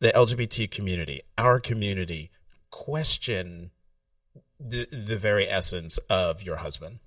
the 0.00 0.12
LGBT 0.12 0.70
community, 0.70 1.22
our 1.38 1.58
community, 1.58 2.30
question 2.70 3.70
the 4.60 4.86
the 4.92 5.16
very 5.16 5.48
essence 5.48 5.98
of 6.08 6.42
your 6.42 6.56
husband? 6.56 7.00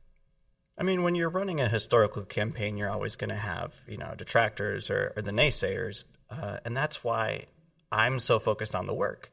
I 0.78 0.84
mean, 0.84 1.04
when 1.04 1.16
you're 1.16 1.30
running 1.30 1.62
a 1.62 1.70
historical 1.70 2.24
campaign, 2.24 2.76
you're 2.76 2.90
always 2.90 3.16
going 3.16 3.30
to 3.30 3.36
have, 3.36 3.74
you 3.88 3.98
know, 3.98 4.14
detractors 4.18 4.90
or, 4.90 5.14
or 5.16 5.22
the 5.22 5.32
naysayers. 5.32 6.04
Uh, 6.30 6.58
and 6.66 6.76
that's 6.76 7.04
why 7.04 7.46
I'm 7.92 8.20
so 8.20 8.40
focused 8.40 8.76
on 8.76 8.86
the 8.86 8.94
work. 8.94 9.32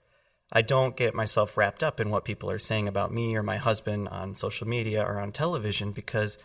I 0.53 0.63
don't 0.63 0.97
get 0.97 1.15
myself 1.15 1.57
wrapped 1.57 1.83
up 1.83 1.99
in 1.99 2.11
what 2.11 2.25
people 2.25 2.51
are 2.51 2.59
saying 2.59 2.87
about 2.87 3.13
me 3.13 3.35
or 3.35 3.43
my 3.43 3.57
husband 3.57 4.09
on 4.09 4.37
social 4.37 4.69
media 4.69 5.03
or 5.03 5.19
on 5.19 5.33
television 5.33 5.93
because 5.93 6.39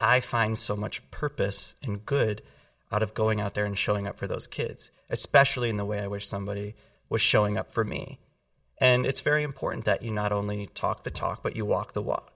I 0.00 0.20
find 0.20 0.56
so 0.56 0.74
much 0.74 1.08
purpose 1.10 1.74
and 1.82 2.04
good 2.04 2.42
out 2.90 3.02
of 3.02 3.14
going 3.14 3.40
out 3.40 3.54
there 3.54 3.66
and 3.66 3.76
showing 3.76 4.06
up 4.06 4.18
for 4.18 4.26
those 4.26 4.46
kids, 4.46 4.90
especially 5.10 5.68
in 5.68 5.76
the 5.76 5.84
way 5.84 6.00
I 6.00 6.06
wish 6.06 6.26
somebody 6.26 6.74
was 7.08 7.20
showing 7.20 7.58
up 7.58 7.70
for 7.70 7.84
me. 7.84 8.18
And 8.78 9.04
it's 9.04 9.20
very 9.20 9.42
important 9.42 9.84
that 9.84 10.02
you 10.02 10.10
not 10.10 10.32
only 10.32 10.66
talk 10.68 11.04
the 11.04 11.10
talk, 11.10 11.42
but 11.42 11.54
you 11.54 11.66
walk 11.66 11.92
the 11.92 12.02
walk. 12.02 12.29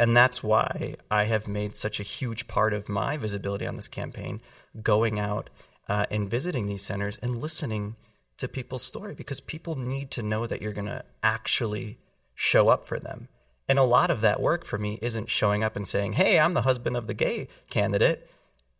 And 0.00 0.16
that's 0.16 0.42
why 0.42 0.96
I 1.10 1.24
have 1.24 1.46
made 1.46 1.76
such 1.76 2.00
a 2.00 2.02
huge 2.02 2.48
part 2.48 2.72
of 2.72 2.88
my 2.88 3.18
visibility 3.18 3.66
on 3.66 3.76
this 3.76 3.86
campaign 3.86 4.40
going 4.82 5.20
out 5.20 5.50
uh, 5.90 6.06
and 6.10 6.30
visiting 6.30 6.64
these 6.64 6.80
centers 6.80 7.18
and 7.18 7.36
listening 7.36 7.96
to 8.38 8.48
people's 8.48 8.82
story 8.82 9.14
because 9.14 9.40
people 9.40 9.76
need 9.76 10.10
to 10.12 10.22
know 10.22 10.46
that 10.46 10.62
you're 10.62 10.72
going 10.72 10.86
to 10.86 11.04
actually 11.22 11.98
show 12.34 12.70
up 12.70 12.86
for 12.86 12.98
them. 12.98 13.28
And 13.68 13.78
a 13.78 13.82
lot 13.82 14.10
of 14.10 14.22
that 14.22 14.40
work 14.40 14.64
for 14.64 14.78
me 14.78 14.98
isn't 15.02 15.28
showing 15.28 15.62
up 15.62 15.76
and 15.76 15.86
saying, 15.86 16.14
hey, 16.14 16.40
I'm 16.40 16.54
the 16.54 16.62
husband 16.62 16.96
of 16.96 17.06
the 17.06 17.12
gay 17.12 17.48
candidate. 17.68 18.26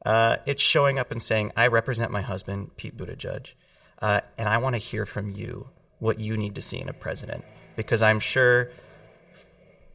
Uh, 0.02 0.38
it's 0.46 0.62
showing 0.62 0.98
up 0.98 1.10
and 1.10 1.22
saying, 1.22 1.52
I 1.54 1.66
represent 1.66 2.10
my 2.10 2.22
husband, 2.22 2.78
Pete 2.78 2.96
Buttigieg, 2.96 3.52
uh, 4.00 4.22
and 4.38 4.48
I 4.48 4.56
want 4.56 4.72
to 4.72 4.78
hear 4.78 5.04
from 5.04 5.32
you 5.32 5.68
what 5.98 6.18
you 6.18 6.38
need 6.38 6.54
to 6.54 6.62
see 6.62 6.80
in 6.80 6.88
a 6.88 6.94
president. 6.94 7.44
Because 7.76 8.00
I'm 8.00 8.20
sure 8.20 8.70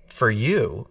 for 0.05 0.29
you, 0.29 0.87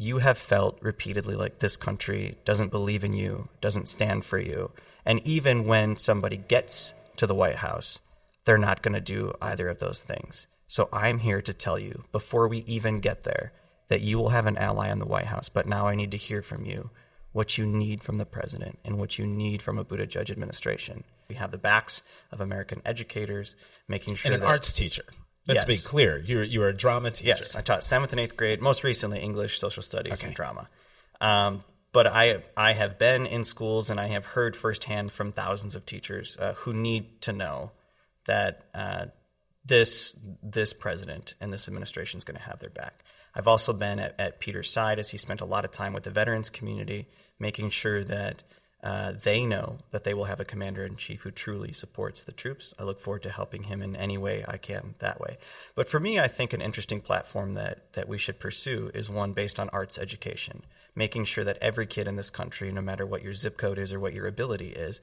you 0.00 0.16
have 0.16 0.38
felt 0.38 0.78
repeatedly 0.80 1.36
like 1.36 1.58
this 1.58 1.76
country 1.76 2.34
doesn't 2.46 2.70
believe 2.70 3.04
in 3.04 3.12
you, 3.12 3.50
doesn't 3.60 3.86
stand 3.86 4.24
for 4.24 4.38
you. 4.38 4.70
And 5.04 5.20
even 5.28 5.66
when 5.66 5.98
somebody 5.98 6.38
gets 6.38 6.94
to 7.16 7.26
the 7.26 7.34
White 7.34 7.56
House, 7.56 8.00
they're 8.46 8.56
not 8.56 8.80
going 8.80 8.94
to 8.94 9.00
do 9.02 9.34
either 9.42 9.68
of 9.68 9.78
those 9.78 10.02
things. 10.02 10.46
So 10.68 10.88
I'm 10.90 11.18
here 11.18 11.42
to 11.42 11.52
tell 11.52 11.78
you 11.78 12.04
before 12.12 12.48
we 12.48 12.60
even 12.60 13.00
get 13.00 13.24
there 13.24 13.52
that 13.88 14.00
you 14.00 14.16
will 14.16 14.30
have 14.30 14.46
an 14.46 14.56
ally 14.56 14.88
in 14.88 15.00
the 15.00 15.04
White 15.04 15.26
House. 15.26 15.50
But 15.50 15.66
now 15.66 15.86
I 15.86 15.96
need 15.96 16.12
to 16.12 16.16
hear 16.16 16.40
from 16.40 16.64
you 16.64 16.88
what 17.32 17.58
you 17.58 17.66
need 17.66 18.02
from 18.02 18.16
the 18.16 18.24
president 18.24 18.78
and 18.86 18.96
what 18.96 19.18
you 19.18 19.26
need 19.26 19.60
from 19.60 19.78
a 19.78 19.84
Buttigieg 19.84 20.30
administration. 20.30 21.04
We 21.28 21.34
have 21.34 21.50
the 21.50 21.58
backs 21.58 22.02
of 22.32 22.40
American 22.40 22.80
educators, 22.86 23.54
making 23.86 24.14
sure 24.14 24.32
and 24.32 24.36
an 24.36 24.40
that, 24.40 24.48
arts 24.48 24.72
teacher. 24.72 25.04
Let's 25.54 25.68
yes. 25.68 25.82
be 25.82 25.88
clear. 25.88 26.18
You're 26.18 26.44
you're 26.44 26.68
a 26.68 26.76
drama 26.76 27.10
teacher. 27.10 27.28
Yes, 27.28 27.56
I 27.56 27.60
taught 27.60 27.84
seventh 27.84 28.12
and 28.12 28.20
eighth 28.20 28.36
grade. 28.36 28.60
Most 28.60 28.84
recently, 28.84 29.20
English, 29.20 29.58
social 29.58 29.82
studies, 29.82 30.14
okay. 30.14 30.28
and 30.28 30.36
drama. 30.36 30.68
Um, 31.20 31.64
but 31.92 32.06
I 32.06 32.42
I 32.56 32.72
have 32.72 32.98
been 32.98 33.26
in 33.26 33.44
schools 33.44 33.90
and 33.90 33.98
I 33.98 34.08
have 34.08 34.24
heard 34.24 34.54
firsthand 34.56 35.12
from 35.12 35.32
thousands 35.32 35.74
of 35.74 35.84
teachers 35.84 36.36
uh, 36.40 36.54
who 36.54 36.72
need 36.72 37.20
to 37.22 37.32
know 37.32 37.72
that 38.26 38.62
uh, 38.74 39.06
this 39.64 40.16
this 40.42 40.72
president 40.72 41.34
and 41.40 41.52
this 41.52 41.68
administration 41.68 42.18
is 42.18 42.24
going 42.24 42.36
to 42.36 42.42
have 42.42 42.60
their 42.60 42.70
back. 42.70 43.04
I've 43.34 43.48
also 43.48 43.72
been 43.72 43.98
at, 43.98 44.18
at 44.18 44.40
Peter's 44.40 44.70
side 44.70 44.98
as 44.98 45.10
he 45.10 45.16
spent 45.16 45.40
a 45.40 45.44
lot 45.44 45.64
of 45.64 45.70
time 45.70 45.92
with 45.92 46.02
the 46.04 46.10
veterans 46.10 46.50
community, 46.50 47.08
making 47.38 47.70
sure 47.70 48.02
that 48.04 48.42
uh, 48.82 49.12
they 49.22 49.44
know 49.44 49.78
that 49.90 50.04
they 50.04 50.14
will 50.14 50.24
have 50.24 50.40
a 50.40 50.44
commander 50.44 50.86
in 50.86 50.96
chief 50.96 51.22
who 51.22 51.30
truly 51.30 51.72
supports 51.72 52.22
the 52.22 52.32
troops. 52.32 52.72
I 52.78 52.84
look 52.84 52.98
forward 52.98 53.22
to 53.24 53.30
helping 53.30 53.64
him 53.64 53.82
in 53.82 53.94
any 53.94 54.16
way 54.16 54.42
I 54.48 54.56
can 54.56 54.94
that 55.00 55.20
way. 55.20 55.36
But 55.74 55.88
for 55.88 56.00
me, 56.00 56.18
I 56.18 56.28
think 56.28 56.52
an 56.52 56.62
interesting 56.62 57.02
platform 57.02 57.54
that, 57.54 57.92
that 57.92 58.08
we 58.08 58.16
should 58.16 58.40
pursue 58.40 58.90
is 58.94 59.10
one 59.10 59.32
based 59.32 59.60
on 59.60 59.68
arts 59.68 59.98
education, 59.98 60.62
making 60.94 61.26
sure 61.26 61.44
that 61.44 61.58
every 61.60 61.86
kid 61.86 62.08
in 62.08 62.16
this 62.16 62.30
country, 62.30 62.72
no 62.72 62.80
matter 62.80 63.04
what 63.04 63.22
your 63.22 63.34
zip 63.34 63.58
code 63.58 63.78
is 63.78 63.92
or 63.92 64.00
what 64.00 64.14
your 64.14 64.26
ability 64.26 64.68
is, 64.68 65.02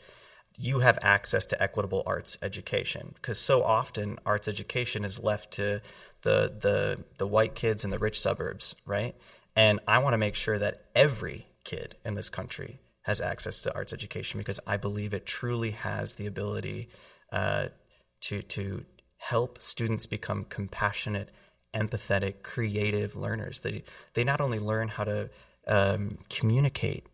you 0.57 0.79
have 0.79 0.97
access 1.03 1.45
to 1.45 1.61
equitable 1.61 2.01
arts 2.07 2.35
education. 2.41 3.13
Because 3.13 3.37
so 3.37 3.61
often, 3.61 4.17
arts 4.25 4.47
education 4.47 5.05
is 5.05 5.19
left 5.19 5.51
to 5.51 5.81
the, 6.23 6.51
the, 6.59 7.03
the 7.19 7.27
white 7.27 7.53
kids 7.53 7.85
in 7.85 7.91
the 7.91 7.99
rich 7.99 8.19
suburbs, 8.19 8.73
right? 8.87 9.13
And 9.55 9.79
I 9.87 9.99
want 9.99 10.13
to 10.13 10.17
make 10.17 10.33
sure 10.33 10.57
that 10.57 10.85
every 10.95 11.45
kid 11.63 11.95
in 12.03 12.15
this 12.15 12.31
country 12.31 12.79
has 13.07 13.21
access 13.21 13.63
to 13.63 13.73
arts 13.73 13.93
education 13.93 14.37
because 14.37 14.59
I 14.67 14.75
believe 14.75 15.13
it 15.13 15.25
truly 15.25 15.71
has 15.71 16.15
the 16.15 16.27
ability 16.27 16.89
uh, 17.31 17.67
to 18.21 18.41
to 18.41 18.83
help 19.15 19.61
students 19.61 20.05
become 20.05 20.43
compassionate, 20.43 21.29
empathetic, 21.73 22.43
creative 22.43 23.15
learners. 23.15 23.61
They 23.61 23.85
they 24.13 24.25
not 24.25 24.41
only 24.41 24.59
learn 24.59 24.89
how 24.89 25.05
to 25.05 25.29
um, 25.67 26.17
communicate 26.29 27.05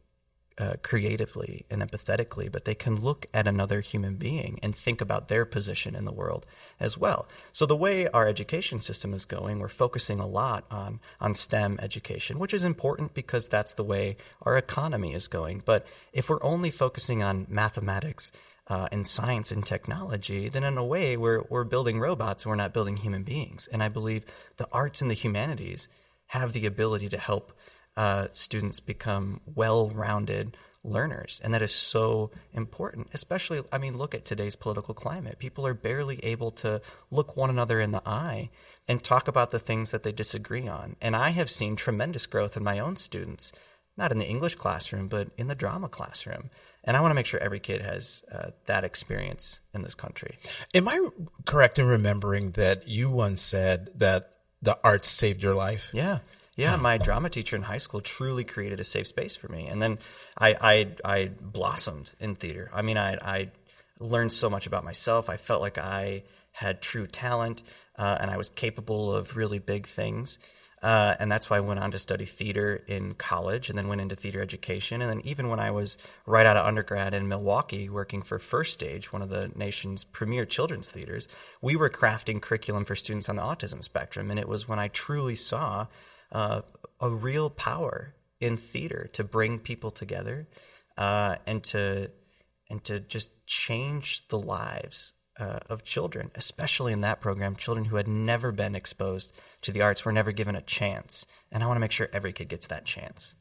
uh, 0.58 0.74
creatively 0.84 1.66
and 1.70 1.82
empathetically, 1.82 2.52
but 2.52 2.66
they 2.66 2.76
can 2.76 3.02
look 3.02 3.26
at 3.34 3.48
another 3.48 3.82
human 3.82 4.16
being 4.16 4.60
and 4.62 4.76
think 4.76 5.02
about 5.02 5.28
their 5.28 5.46
position 5.46 5.96
in 5.96 6.06
the 6.06 6.12
world 6.12 6.46
as 6.80 6.98
well. 6.98 7.28
So 7.52 7.66
the 7.66 7.76
way 7.76 8.08
our 8.08 8.28
education 8.28 8.80
system 8.82 9.14
is 9.14 9.26
going, 9.26 9.60
we're 9.60 9.68
focusing 9.68 10.20
a 10.20 10.28
lot 10.28 10.66
on 10.70 11.00
on 11.20 11.34
STEM 11.34 11.80
education, 11.82 12.40
which 12.40 12.54
is 12.54 12.64
important 12.64 13.14
because 13.14 13.48
that's 13.48 13.74
the 13.74 13.84
way 13.84 14.18
our 14.44 14.58
economy 14.58 15.14
is 15.14 15.28
going. 15.28 15.64
But 15.66 15.86
if 16.14 16.30
we're 16.30 16.44
only 16.44 16.70
focusing 16.70 17.24
on 17.24 17.48
mathematics 17.50 18.32
uh, 18.68 18.88
and 18.92 19.06
science 19.08 19.52
and 19.52 19.66
technology, 19.66 20.50
then 20.50 20.64
in 20.64 20.78
a 20.78 20.86
way 20.86 21.18
we're 21.18 21.44
we're 21.50 21.64
building 21.64 22.00
robots. 22.00 22.44
And 22.44 22.50
we're 22.52 22.56
not 22.56 22.74
building 22.74 22.98
human 22.98 23.24
beings. 23.24 23.68
And 23.72 23.82
I 23.82 23.90
believe 23.90 24.24
the 24.58 24.68
arts 24.72 25.02
and 25.02 25.10
the 25.10 25.16
humanities 25.16 25.90
have 26.28 26.54
the 26.54 26.66
ability 26.66 27.10
to 27.10 27.18
help 27.18 27.54
uh, 27.96 28.28
students 28.32 28.80
become 28.80 29.42
well-rounded 29.46 30.58
learners, 30.84 31.40
and 31.44 31.54
that 31.54 31.62
is 31.62 31.74
so 31.74 32.32
important. 32.54 33.08
Especially, 33.14 33.62
I 33.72 33.78
mean, 33.78 33.98
look 33.98 34.14
at 34.14 34.26
today's 34.26 34.56
political 34.56 34.94
climate. 34.94 35.40
People 35.40 35.66
are 35.66 35.74
barely 35.74 36.24
able 36.24 36.52
to 36.52 36.82
look 37.10 37.38
one 37.38 37.50
another 37.50 37.80
in 37.80 37.92
the 37.92 38.02
eye 38.06 38.50
and 38.88 39.02
talk 39.02 39.28
about 39.28 39.52
the 39.52 39.60
things 39.60 39.92
that 39.92 40.04
they 40.04 40.12
disagree 40.12 40.68
on. 40.68 40.96
And 41.02 41.16
I 41.16 41.30
have 41.30 41.50
seen 41.50 41.76
tremendous 41.76 42.26
growth 42.26 42.58
in 42.58 42.64
my 42.64 42.80
own 42.80 42.98
students, 42.98 43.54
not 43.96 44.12
in 44.12 44.18
the 44.18 44.28
English 44.28 44.56
classroom, 44.56 45.08
but 45.08 45.30
in 45.38 45.48
the 45.48 45.56
drama 45.56 45.88
classroom. 45.88 46.50
And 46.84 46.98
I 46.98 47.02
want 47.02 47.12
to 47.12 47.16
make 47.16 47.28
sure 47.28 47.40
every 47.40 47.62
kid 47.62 47.82
has 47.82 48.24
uh, 48.30 48.50
that 48.66 48.84
experience 48.84 49.62
in 49.74 49.84
this 49.84 49.96
country. 49.96 50.38
Am 50.74 50.90
I 50.90 51.08
correct 51.46 51.80
in 51.80 51.86
remembering 51.86 52.52
that 52.52 52.90
you 52.90 53.10
once 53.10 53.42
said 53.42 53.90
that 53.96 54.32
the 54.62 54.78
arts 54.84 55.08
saved 55.08 55.42
your 55.42 55.56
life? 55.56 55.92
Yeah. 55.94 56.20
Yeah, 56.56 56.76
my 56.76 56.98
drama 57.00 57.30
teacher 57.30 57.56
in 57.56 57.64
high 57.64 57.80
school 57.80 58.02
truly 58.02 58.44
created 58.44 58.80
a 58.80 58.84
safe 58.84 59.08
space 59.08 59.36
for 59.36 59.48
me, 59.48 59.68
and 59.68 59.82
then 59.82 59.98
I 60.38 60.56
I, 60.62 60.88
I 61.04 61.32
blossomed 61.42 62.14
in 62.20 62.36
theater. 62.36 62.70
I 62.74 62.84
mean, 62.84 62.98
I 62.98 63.14
I 63.16 63.52
learned 64.00 64.32
so 64.34 64.50
much 64.50 64.68
about 64.68 64.84
myself. 64.84 65.30
I 65.30 65.38
felt 65.38 65.62
like 65.62 65.78
I 65.78 66.24
had 66.52 66.82
true 66.82 67.08
talent, 67.08 67.64
uh, 67.98 68.18
and 68.20 68.30
I 68.30 68.38
was 68.38 68.50
capable 68.50 69.14
of 69.14 69.36
really 69.36 69.60
big 69.60 69.88
things. 69.88 70.38
Uh, 70.84 71.16
and 71.18 71.32
that's 71.32 71.50
why 71.50 71.56
I 71.58 71.62
went 71.62 71.80
on 71.80 71.92
to 71.92 71.98
study 71.98 72.26
theater 72.26 72.84
in 72.88 73.14
college 73.14 73.70
and 73.70 73.78
then 73.78 73.88
went 73.88 74.02
into 74.02 74.16
theater 74.16 74.42
education. 74.42 75.02
And 75.02 75.10
then, 75.10 75.22
even 75.26 75.48
when 75.48 75.60
I 75.60 75.72
was 75.72 75.98
right 76.26 76.46
out 76.46 76.58
of 76.58 76.66
undergrad 76.66 77.14
in 77.14 77.30
Milwaukee 77.30 77.88
working 77.88 78.22
for 78.22 78.38
First 78.38 78.74
Stage, 78.74 79.14
one 79.14 79.22
of 79.22 79.30
the 79.30 79.50
nation's 79.56 80.04
premier 80.04 80.46
children's 80.46 80.90
theaters, 80.90 81.30
we 81.62 81.78
were 81.78 81.90
crafting 81.90 82.42
curriculum 82.42 82.84
for 82.84 82.96
students 82.96 83.30
on 83.30 83.38
the 83.38 83.42
autism 83.42 83.82
spectrum. 83.82 84.30
And 84.30 84.38
it 84.38 84.48
was 84.48 84.68
when 84.68 84.78
I 84.78 84.90
truly 84.90 85.36
saw 85.36 85.88
uh, 86.34 86.62
a 87.00 87.10
real 87.10 87.50
power 87.50 88.16
in 88.42 88.58
theater 88.58 89.10
to 89.14 89.24
bring 89.24 89.60
people 89.60 89.92
together 89.92 90.48
uh, 90.98 91.36
and 91.48 91.64
to 91.64 92.10
and 92.70 92.84
to 92.84 93.00
just 93.00 93.30
change 93.46 94.28
the 94.30 94.40
lives 94.40 95.14
uh, 95.40 95.60
of 95.70 95.84
children, 95.84 96.32
especially 96.36 96.94
in 96.94 97.02
that 97.02 97.22
program, 97.22 97.56
children 97.56 97.86
who 97.86 97.96
had 97.96 98.08
never 98.08 98.52
been 98.52 98.76
exposed 98.76 99.32
to 99.62 99.72
the 99.72 99.82
arts 99.82 100.06
were 100.06 100.12
never 100.12 100.32
given 100.32 100.56
a 100.56 100.62
chance. 100.62 101.26
And 101.52 101.64
I 101.64 101.68
want 101.68 101.78
to 101.78 101.82
make 101.82 101.92
sure 101.92 102.10
every 102.14 102.34
kid 102.34 102.50
gets 102.50 102.68
that 102.68 102.86
chance. 102.86 103.34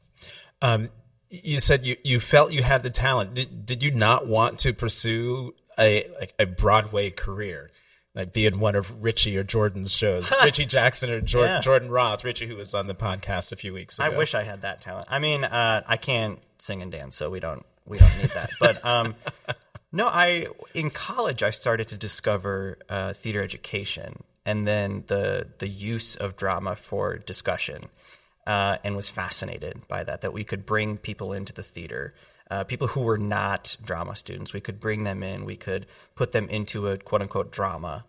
Um, 0.61 0.89
you 1.29 1.59
said 1.59 1.85
you, 1.85 1.97
you 2.03 2.19
felt 2.19 2.51
you 2.51 2.63
had 2.63 2.83
the 2.83 2.89
talent. 2.89 3.33
Did, 3.33 3.65
did 3.65 3.83
you 3.83 3.91
not 3.91 4.27
want 4.27 4.59
to 4.59 4.73
pursue 4.73 5.53
a 5.79 6.07
like 6.19 6.33
a 6.37 6.45
Broadway 6.45 7.09
career? 7.09 7.69
Like 8.15 8.31
be 8.31 8.45
in 8.45 8.59
one 8.59 8.75
of 8.75 9.03
Richie 9.03 9.35
or 9.37 9.43
Jordan's 9.43 9.91
shows, 9.91 10.31
Richie 10.43 10.65
Jackson 10.65 11.09
or 11.09 11.19
Jordan, 11.19 11.55
Yeah. 11.55 11.61
Jordan 11.61 11.89
Roth, 11.89 12.23
Richie 12.23 12.45
who 12.47 12.55
was 12.55 12.73
on 12.75 12.85
the 12.87 12.93
podcast 12.93 13.51
a 13.51 13.55
few 13.55 13.73
weeks 13.73 13.97
ago. 13.97 14.05
I 14.05 14.09
wish 14.09 14.35
I 14.35 14.43
had 14.43 14.61
that 14.61 14.81
talent. 14.81 15.07
I 15.09 15.17
mean, 15.19 15.43
uh, 15.43 15.81
I 15.87 15.97
can't 15.97 16.39
sing 16.59 16.81
and 16.83 16.91
dance, 16.91 17.15
so 17.15 17.29
we 17.31 17.39
don't 17.39 17.65
we 17.85 17.97
don't 17.97 18.15
need 18.17 18.29
that. 18.31 18.51
But 18.59 18.85
um, 18.85 19.15
no, 19.91 20.07
I 20.07 20.45
in 20.75 20.91
college 20.91 21.41
I 21.41 21.49
started 21.49 21.87
to 21.87 21.97
discover 21.97 22.77
uh, 22.87 23.13
theater 23.13 23.41
education 23.41 24.23
and 24.45 24.67
then 24.67 25.05
the 25.07 25.47
the 25.57 25.67
use 25.67 26.15
of 26.15 26.35
drama 26.35 26.75
for 26.75 27.17
discussion, 27.17 27.85
uh, 28.45 28.77
and 28.83 28.95
was 28.95 29.09
fascinated 29.09 29.87
by 29.87 30.03
that. 30.03 30.21
That 30.21 30.33
we 30.33 30.43
could 30.43 30.65
bring 30.67 30.97
people 30.97 31.33
into 31.33 31.51
the 31.51 31.63
theater. 31.63 32.13
Uh, 32.51 32.63
people 32.63 32.87
who 32.87 33.01
were 33.01 33.17
not 33.17 33.77
drama 33.83 34.15
students, 34.15 34.53
we 34.53 34.61
could 34.61 34.79
bring 34.79 35.03
them 35.03 35.23
in. 35.23 35.45
We 35.45 35.55
could 35.55 35.87
put 36.15 36.31
them 36.31 36.49
into 36.49 36.87
a 36.87 36.97
quote 36.97 37.21
unquote 37.21 37.51
drama 37.51 38.05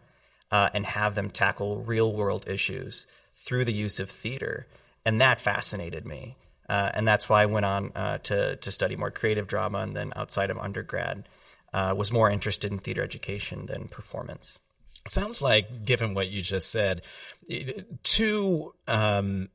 uh, 0.51 0.71
and 0.75 0.85
have 0.87 1.15
them 1.15 1.31
tackle 1.31 1.83
real 1.83 2.13
world 2.13 2.49
issues 2.49 3.07
through 3.37 3.65
the 3.65 3.73
use 3.73 4.01
of 4.01 4.11
theater. 4.11 4.67
And 5.05 5.21
that 5.21 5.41
fascinated 5.41 6.07
me. 6.07 6.37
Uh, 6.69 6.91
and 6.95 7.07
that's 7.07 7.29
why 7.29 7.43
I 7.43 7.47
went 7.47 7.67
on 7.67 7.93
uh, 7.95 8.19
to, 8.19 8.57
to 8.57 8.71
study 8.71 8.97
more 8.97 9.11
creative 9.11 9.47
drama 9.47 9.79
and 9.79 9.95
then 9.95 10.13
outside 10.17 10.51
of 10.51 10.59
undergrad 10.59 11.29
uh, 11.75 11.95
was 11.97 12.13
more 12.13 12.31
interested 12.31 12.73
in 12.73 12.79
theater 12.79 13.03
education 13.03 13.67
than 13.67 13.89
performance. 13.89 14.59
Sounds 15.07 15.43
like, 15.43 15.85
given 15.85 16.15
what 16.15 16.31
you 16.31 16.41
just 16.41 16.71
said, 16.71 17.03
two 18.03 18.75
um, 18.89 19.51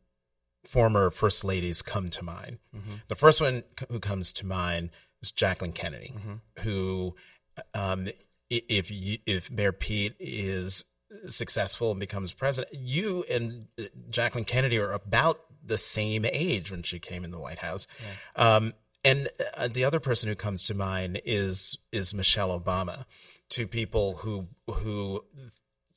former 0.65 1.09
first 1.09 1.43
ladies 1.43 1.81
come 1.81 2.09
to 2.09 2.23
mind. 2.23 2.59
The 3.07 3.15
first 3.15 3.41
one 3.41 3.63
who 3.89 3.99
comes 3.99 4.33
to 4.33 4.45
mind 4.45 4.89
is 5.21 5.31
Jacqueline 5.31 5.73
Kennedy, 5.73 6.13
who, 6.59 7.15
um, 7.73 8.07
if 8.49 8.91
you, 8.91 9.17
if 9.25 9.51
Mayor 9.51 9.71
Pete 9.71 10.15
is 10.19 10.85
successful 11.25 11.91
and 11.91 11.99
becomes 11.99 12.31
president, 12.31 12.73
you 12.73 13.25
and 13.29 13.67
uh, 13.79 13.83
Jacqueline 14.09 14.45
Kennedy 14.45 14.77
are 14.77 14.91
about 14.93 15.41
the 15.63 15.77
same 15.77 16.25
age 16.25 16.71
when 16.71 16.83
she 16.83 16.99
came 16.99 17.23
in 17.23 17.31
the 17.31 17.39
White 17.39 17.59
House. 17.59 17.87
Um, 18.35 18.73
and 19.03 19.29
uh, 19.57 19.67
the 19.67 19.83
other 19.85 19.99
person 19.99 20.29
who 20.29 20.35
comes 20.35 20.65
to 20.67 20.73
mind 20.73 21.21
is 21.25 21.77
is 21.91 22.13
Michelle 22.13 22.57
Obama. 22.59 23.05
Two 23.49 23.65
people 23.67 24.15
who 24.17 24.47
who 24.69 25.23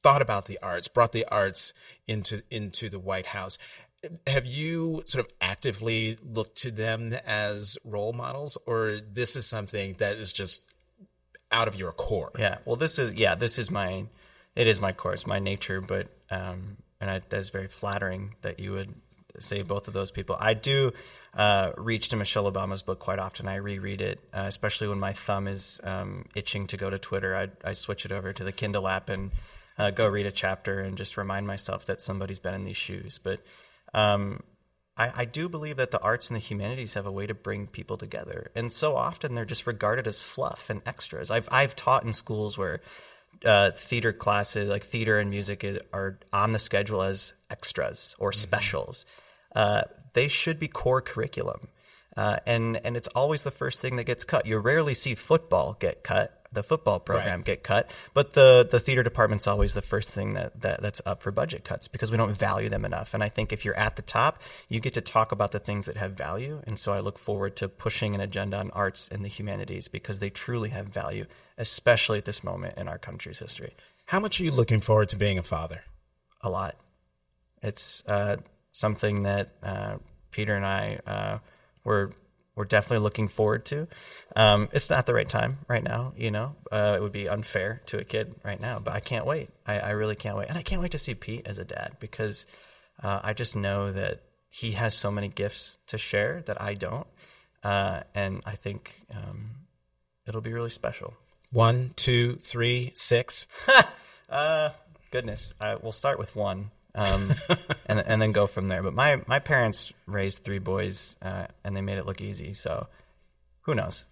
thought 0.02 0.22
about 0.22 0.46
the 0.46 0.58
arts, 0.62 0.88
brought 0.88 1.12
the 1.12 1.24
arts 1.26 1.72
into 2.06 2.42
into 2.50 2.88
the 2.88 2.98
White 2.98 3.26
House. 3.26 3.58
Have 4.26 4.46
you 4.46 5.02
sort 5.04 5.26
of 5.26 5.32
actively 5.40 6.18
looked 6.22 6.56
to 6.58 6.70
them 6.70 7.12
as 7.26 7.78
role 7.84 8.12
models, 8.12 8.58
or 8.66 8.98
this 9.00 9.36
is 9.36 9.46
something 9.46 9.94
that 9.98 10.16
is 10.16 10.32
just 10.32 10.62
out 11.50 11.68
of 11.68 11.76
your 11.76 11.92
core? 11.92 12.32
Yeah. 12.38 12.58
Well, 12.64 12.76
this 12.76 12.98
is 12.98 13.14
yeah, 13.14 13.34
this 13.34 13.58
is 13.58 13.70
my 13.70 14.06
it 14.56 14.66
is 14.66 14.80
my 14.80 14.92
core, 14.92 15.14
it's 15.14 15.26
my 15.26 15.38
nature, 15.38 15.80
but 15.80 16.08
um, 16.30 16.78
and 17.00 17.10
I, 17.10 17.20
that's 17.28 17.50
very 17.50 17.68
flattering 17.68 18.34
that 18.42 18.60
you 18.60 18.72
would 18.72 18.94
say 19.38 19.62
both 19.62 19.88
of 19.88 19.94
those 19.94 20.10
people. 20.10 20.36
I 20.38 20.54
do 20.54 20.92
uh, 21.34 21.72
reach 21.76 22.10
to 22.10 22.16
Michelle 22.16 22.50
Obama's 22.50 22.82
book 22.82 22.98
quite 22.98 23.18
often. 23.18 23.48
I 23.48 23.56
reread 23.56 24.00
it, 24.00 24.20
uh, 24.34 24.44
especially 24.46 24.88
when 24.88 25.00
my 25.00 25.12
thumb 25.12 25.48
is 25.48 25.80
um, 25.84 26.26
itching 26.34 26.66
to 26.68 26.76
go 26.76 26.90
to 26.90 26.98
Twitter. 26.98 27.34
I, 27.34 27.48
I 27.68 27.72
switch 27.72 28.04
it 28.04 28.12
over 28.12 28.32
to 28.32 28.44
the 28.44 28.52
Kindle 28.52 28.86
app 28.88 29.08
and 29.08 29.30
uh, 29.78 29.90
go 29.90 30.06
read 30.06 30.26
a 30.26 30.32
chapter 30.32 30.80
and 30.80 30.96
just 30.96 31.16
remind 31.16 31.46
myself 31.46 31.86
that 31.86 32.02
somebody's 32.02 32.38
been 32.38 32.54
in 32.54 32.64
these 32.64 32.76
shoes. 32.76 33.18
But 33.22 33.40
um, 33.94 34.42
I, 34.96 35.22
I 35.22 35.24
do 35.24 35.48
believe 35.48 35.76
that 35.76 35.90
the 35.90 36.00
arts 36.00 36.28
and 36.28 36.36
the 36.36 36.40
humanities 36.40 36.94
have 36.94 37.06
a 37.06 37.12
way 37.12 37.26
to 37.26 37.34
bring 37.34 37.66
people 37.66 37.96
together, 37.96 38.50
and 38.54 38.72
so 38.72 38.96
often 38.96 39.34
they're 39.34 39.44
just 39.44 39.66
regarded 39.66 40.06
as 40.06 40.20
fluff 40.20 40.70
and 40.70 40.82
extras. 40.86 41.30
I've 41.30 41.48
I've 41.50 41.74
taught 41.74 42.04
in 42.04 42.12
schools 42.12 42.58
where 42.58 42.80
uh, 43.44 43.70
theater 43.72 44.12
classes, 44.12 44.68
like 44.68 44.84
theater 44.84 45.18
and 45.18 45.30
music, 45.30 45.64
is, 45.64 45.78
are 45.92 46.18
on 46.32 46.52
the 46.52 46.58
schedule 46.58 47.02
as 47.02 47.32
extras 47.50 48.14
or 48.18 48.32
specials. 48.32 49.06
Uh, 49.54 49.82
they 50.14 50.28
should 50.28 50.58
be 50.58 50.68
core 50.68 51.00
curriculum, 51.00 51.68
uh, 52.16 52.38
and 52.46 52.78
and 52.84 52.96
it's 52.96 53.08
always 53.08 53.42
the 53.42 53.50
first 53.50 53.80
thing 53.80 53.96
that 53.96 54.04
gets 54.04 54.24
cut. 54.24 54.46
You 54.46 54.58
rarely 54.58 54.94
see 54.94 55.14
football 55.14 55.76
get 55.78 56.04
cut. 56.04 56.41
The 56.52 56.62
football 56.62 57.00
program 57.00 57.38
Right. 57.40 57.46
get 57.46 57.62
cut, 57.62 57.90
but 58.12 58.34
the 58.34 58.68
the 58.70 58.78
theater 58.78 59.02
department's 59.02 59.46
always 59.46 59.72
the 59.72 59.80
first 59.82 60.10
thing 60.10 60.34
that, 60.34 60.60
that 60.60 60.82
that's 60.82 61.00
up 61.06 61.22
for 61.22 61.32
budget 61.32 61.64
cuts 61.64 61.88
because 61.88 62.10
we 62.10 62.18
don't 62.18 62.32
value 62.36 62.68
them 62.68 62.84
enough. 62.84 63.14
And 63.14 63.24
I 63.24 63.30
think 63.30 63.52
if 63.52 63.64
you're 63.64 63.76
at 63.76 63.96
the 63.96 64.02
top, 64.02 64.40
you 64.68 64.78
get 64.78 64.92
to 64.94 65.00
talk 65.00 65.32
about 65.32 65.52
the 65.52 65.58
things 65.58 65.86
that 65.86 65.96
have 65.96 66.12
value. 66.12 66.60
And 66.66 66.78
so 66.78 66.92
I 66.92 67.00
look 67.00 67.18
forward 67.18 67.56
to 67.56 67.68
pushing 67.68 68.14
an 68.14 68.20
agenda 68.20 68.58
on 68.58 68.70
arts 68.72 69.08
and 69.08 69.24
the 69.24 69.28
humanities 69.28 69.88
because 69.88 70.20
they 70.20 70.28
truly 70.28 70.68
have 70.68 70.88
value, 70.88 71.24
especially 71.56 72.18
at 72.18 72.26
this 72.26 72.44
moment 72.44 72.76
in 72.76 72.86
our 72.86 72.98
country's 72.98 73.38
history. 73.38 73.74
How 74.06 74.20
much 74.20 74.38
are 74.40 74.44
you 74.44 74.50
looking 74.50 74.80
forward 74.82 75.08
to 75.10 75.16
being 75.16 75.38
a 75.38 75.42
father? 75.42 75.84
A 76.42 76.50
lot. 76.50 76.76
It's 77.62 78.02
uh, 78.06 78.36
something 78.72 79.22
that 79.22 79.54
uh, 79.62 79.96
Peter 80.32 80.54
and 80.54 80.66
I 80.66 80.98
uh, 81.06 81.38
were 81.84 82.12
we're 82.54 82.64
definitely 82.64 83.02
looking 83.02 83.28
forward 83.28 83.64
to. 83.66 83.88
Um, 84.36 84.68
it's 84.72 84.90
not 84.90 85.06
the 85.06 85.14
right 85.14 85.28
time 85.28 85.58
right 85.68 85.82
now, 85.82 86.12
you 86.16 86.30
know. 86.30 86.54
Uh, 86.70 86.94
it 86.96 87.02
would 87.02 87.12
be 87.12 87.28
unfair 87.28 87.82
to 87.86 87.98
a 87.98 88.04
kid 88.04 88.34
right 88.44 88.60
now, 88.60 88.78
but 88.78 88.94
I 88.94 89.00
can't 89.00 89.26
wait. 89.26 89.50
I, 89.66 89.78
I 89.78 89.90
really 89.90 90.16
can't 90.16 90.36
wait, 90.36 90.48
and 90.48 90.58
I 90.58 90.62
can't 90.62 90.82
wait 90.82 90.92
to 90.92 90.98
see 90.98 91.14
Pete 91.14 91.46
as 91.46 91.58
a 91.58 91.64
dad 91.64 91.96
because 91.98 92.46
uh, 93.02 93.20
I 93.22 93.32
just 93.32 93.56
know 93.56 93.90
that 93.92 94.22
he 94.50 94.72
has 94.72 94.94
so 94.94 95.10
many 95.10 95.28
gifts 95.28 95.78
to 95.88 95.98
share 95.98 96.42
that 96.46 96.60
I 96.60 96.74
don't, 96.74 97.06
uh, 97.62 98.00
and 98.14 98.42
I 98.44 98.56
think 98.56 99.02
um, 99.14 99.50
it'll 100.26 100.42
be 100.42 100.52
really 100.52 100.70
special. 100.70 101.14
One, 101.50 101.92
two, 101.96 102.36
three, 102.36 102.92
six. 102.94 103.46
Uh, 104.32 104.70
goodness, 105.10 105.52
I, 105.60 105.74
we'll 105.76 105.92
start 105.92 106.18
with 106.18 106.34
one, 106.34 106.70
um, 106.94 107.32
and 107.86 107.98
and 108.00 108.20
then 108.22 108.32
go 108.32 108.46
from 108.46 108.68
there. 108.68 108.82
But 108.82 108.94
my 108.94 109.20
my 109.26 109.38
parents 109.38 109.92
raised 110.06 110.44
three 110.44 110.58
boys, 110.58 111.16
uh, 111.22 111.46
and 111.64 111.76
they 111.76 111.80
made 111.80 111.98
it 111.98 112.06
look 112.06 112.20
easy. 112.20 112.52
So, 112.54 112.86
who 113.62 113.74
knows? 113.74 114.04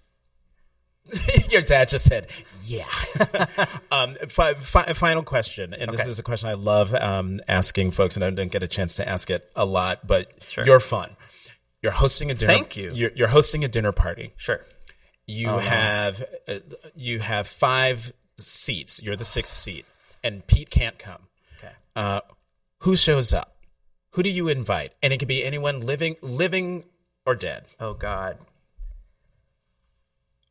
Your 1.51 1.62
dad 1.62 1.88
just 1.88 2.07
said, 2.07 2.29
"Yeah." 2.64 2.85
um, 3.90 4.14
fi- 4.29 4.55
fi- 4.55 4.93
final 4.93 5.23
question, 5.23 5.75
and 5.75 5.90
this 5.93 6.07
is 6.07 6.19
a 6.19 6.23
question 6.23 6.49
I 6.49 6.55
love 6.55 6.95
um, 6.95 7.40
asking 7.49 7.93
folks, 7.93 8.16
and 8.16 8.25
I 8.25 8.31
don't 8.31 8.53
get 8.53 8.62
a 8.62 8.69
chance 8.69 8.97
to 8.97 9.09
ask 9.09 9.31
it 9.31 9.51
a 9.57 9.64
lot, 9.64 10.07
but 10.07 10.43
Sure. 10.45 10.64
you're 10.64 10.79
fun. 10.81 11.16
You're 11.83 11.93
hosting 11.93 12.31
a 12.31 12.35
dinner. 12.35 12.53
Thank 12.53 12.77
you. 12.77 12.90
You're, 12.93 13.11
you're 13.14 13.29
hosting 13.29 13.64
a 13.64 13.69
dinner 13.69 13.93
party. 13.93 14.35
Sure. 14.37 14.61
You 15.27 15.49
Oh, 15.49 15.59
have 15.59 16.23
uh, 16.47 16.59
you 16.95 17.19
have 17.21 17.47
five 17.49 18.12
seats. 18.37 19.03
You're 19.03 19.16
the 19.16 19.25
sixth 19.25 19.53
seat, 19.53 19.87
and 20.23 20.47
Pete 20.47 20.71
can't 20.71 20.99
come. 20.99 21.23
Okay. 21.59 21.73
Uh, 21.97 22.21
who 22.81 22.97
shows 22.97 23.33
up? 23.33 23.57
Who 24.12 24.23
do 24.23 24.31
you 24.31 24.49
invite? 24.49 24.93
And 25.03 25.12
it 25.12 25.19
could 25.19 25.29
be 25.29 25.45
anyone 25.45 25.81
living, 25.81 26.16
living 26.23 26.85
or 27.25 27.35
dead. 27.35 27.69
Oh 27.79 27.95
God. 27.95 28.38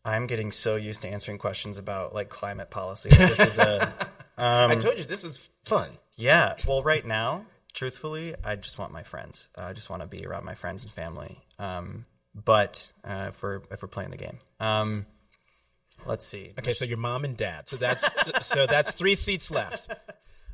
I'm 0.06 0.28
getting 0.28 0.52
so 0.52 0.76
used 0.76 1.02
to 1.02 1.10
answering 1.10 1.38
questions 1.38 1.78
about 1.78 2.14
like 2.14 2.30
climate 2.30 2.70
policy. 2.70 3.10
This 3.10 3.40
is 3.40 3.58
a 3.58 3.94
I 4.38 4.76
told 4.76 4.98
you 4.98 5.04
this 5.04 5.24
was 5.24 5.50
fun. 5.66 5.90
yeah. 6.16 6.56
Well, 6.66 6.82
right 6.82 7.06
now, 7.06 7.46
truthfully, 7.74 8.36
I 8.44 8.56
just 8.56 8.80
want 8.80 8.94
my 8.94 9.04
friends. 9.04 9.50
Uh, 9.58 9.64
I 9.64 9.74
just 9.74 9.90
want 9.90 10.02
to 10.02 10.08
be 10.08 10.26
around 10.26 10.46
my 10.46 10.56
friends 10.56 10.84
and 10.84 10.92
family. 10.92 11.38
Um, 11.58 12.06
but 12.34 12.88
uh, 13.04 13.26
if 13.30 13.44
we're 13.44 13.62
if 13.72 13.82
we're 13.82 13.90
playing 13.90 14.12
the 14.12 14.18
game, 14.18 14.38
um, 14.60 15.06
let's 16.06 16.26
see. 16.26 16.52
Okay, 16.58 16.74
so 16.74 16.86
your 16.86 16.98
mom 16.98 17.26
and 17.26 17.36
dad. 17.36 17.68
So 17.68 17.76
that's 17.76 18.08
so 18.46 18.66
that's 18.66 18.94
three 18.94 19.16
seats 19.16 19.52
left. 19.52 19.90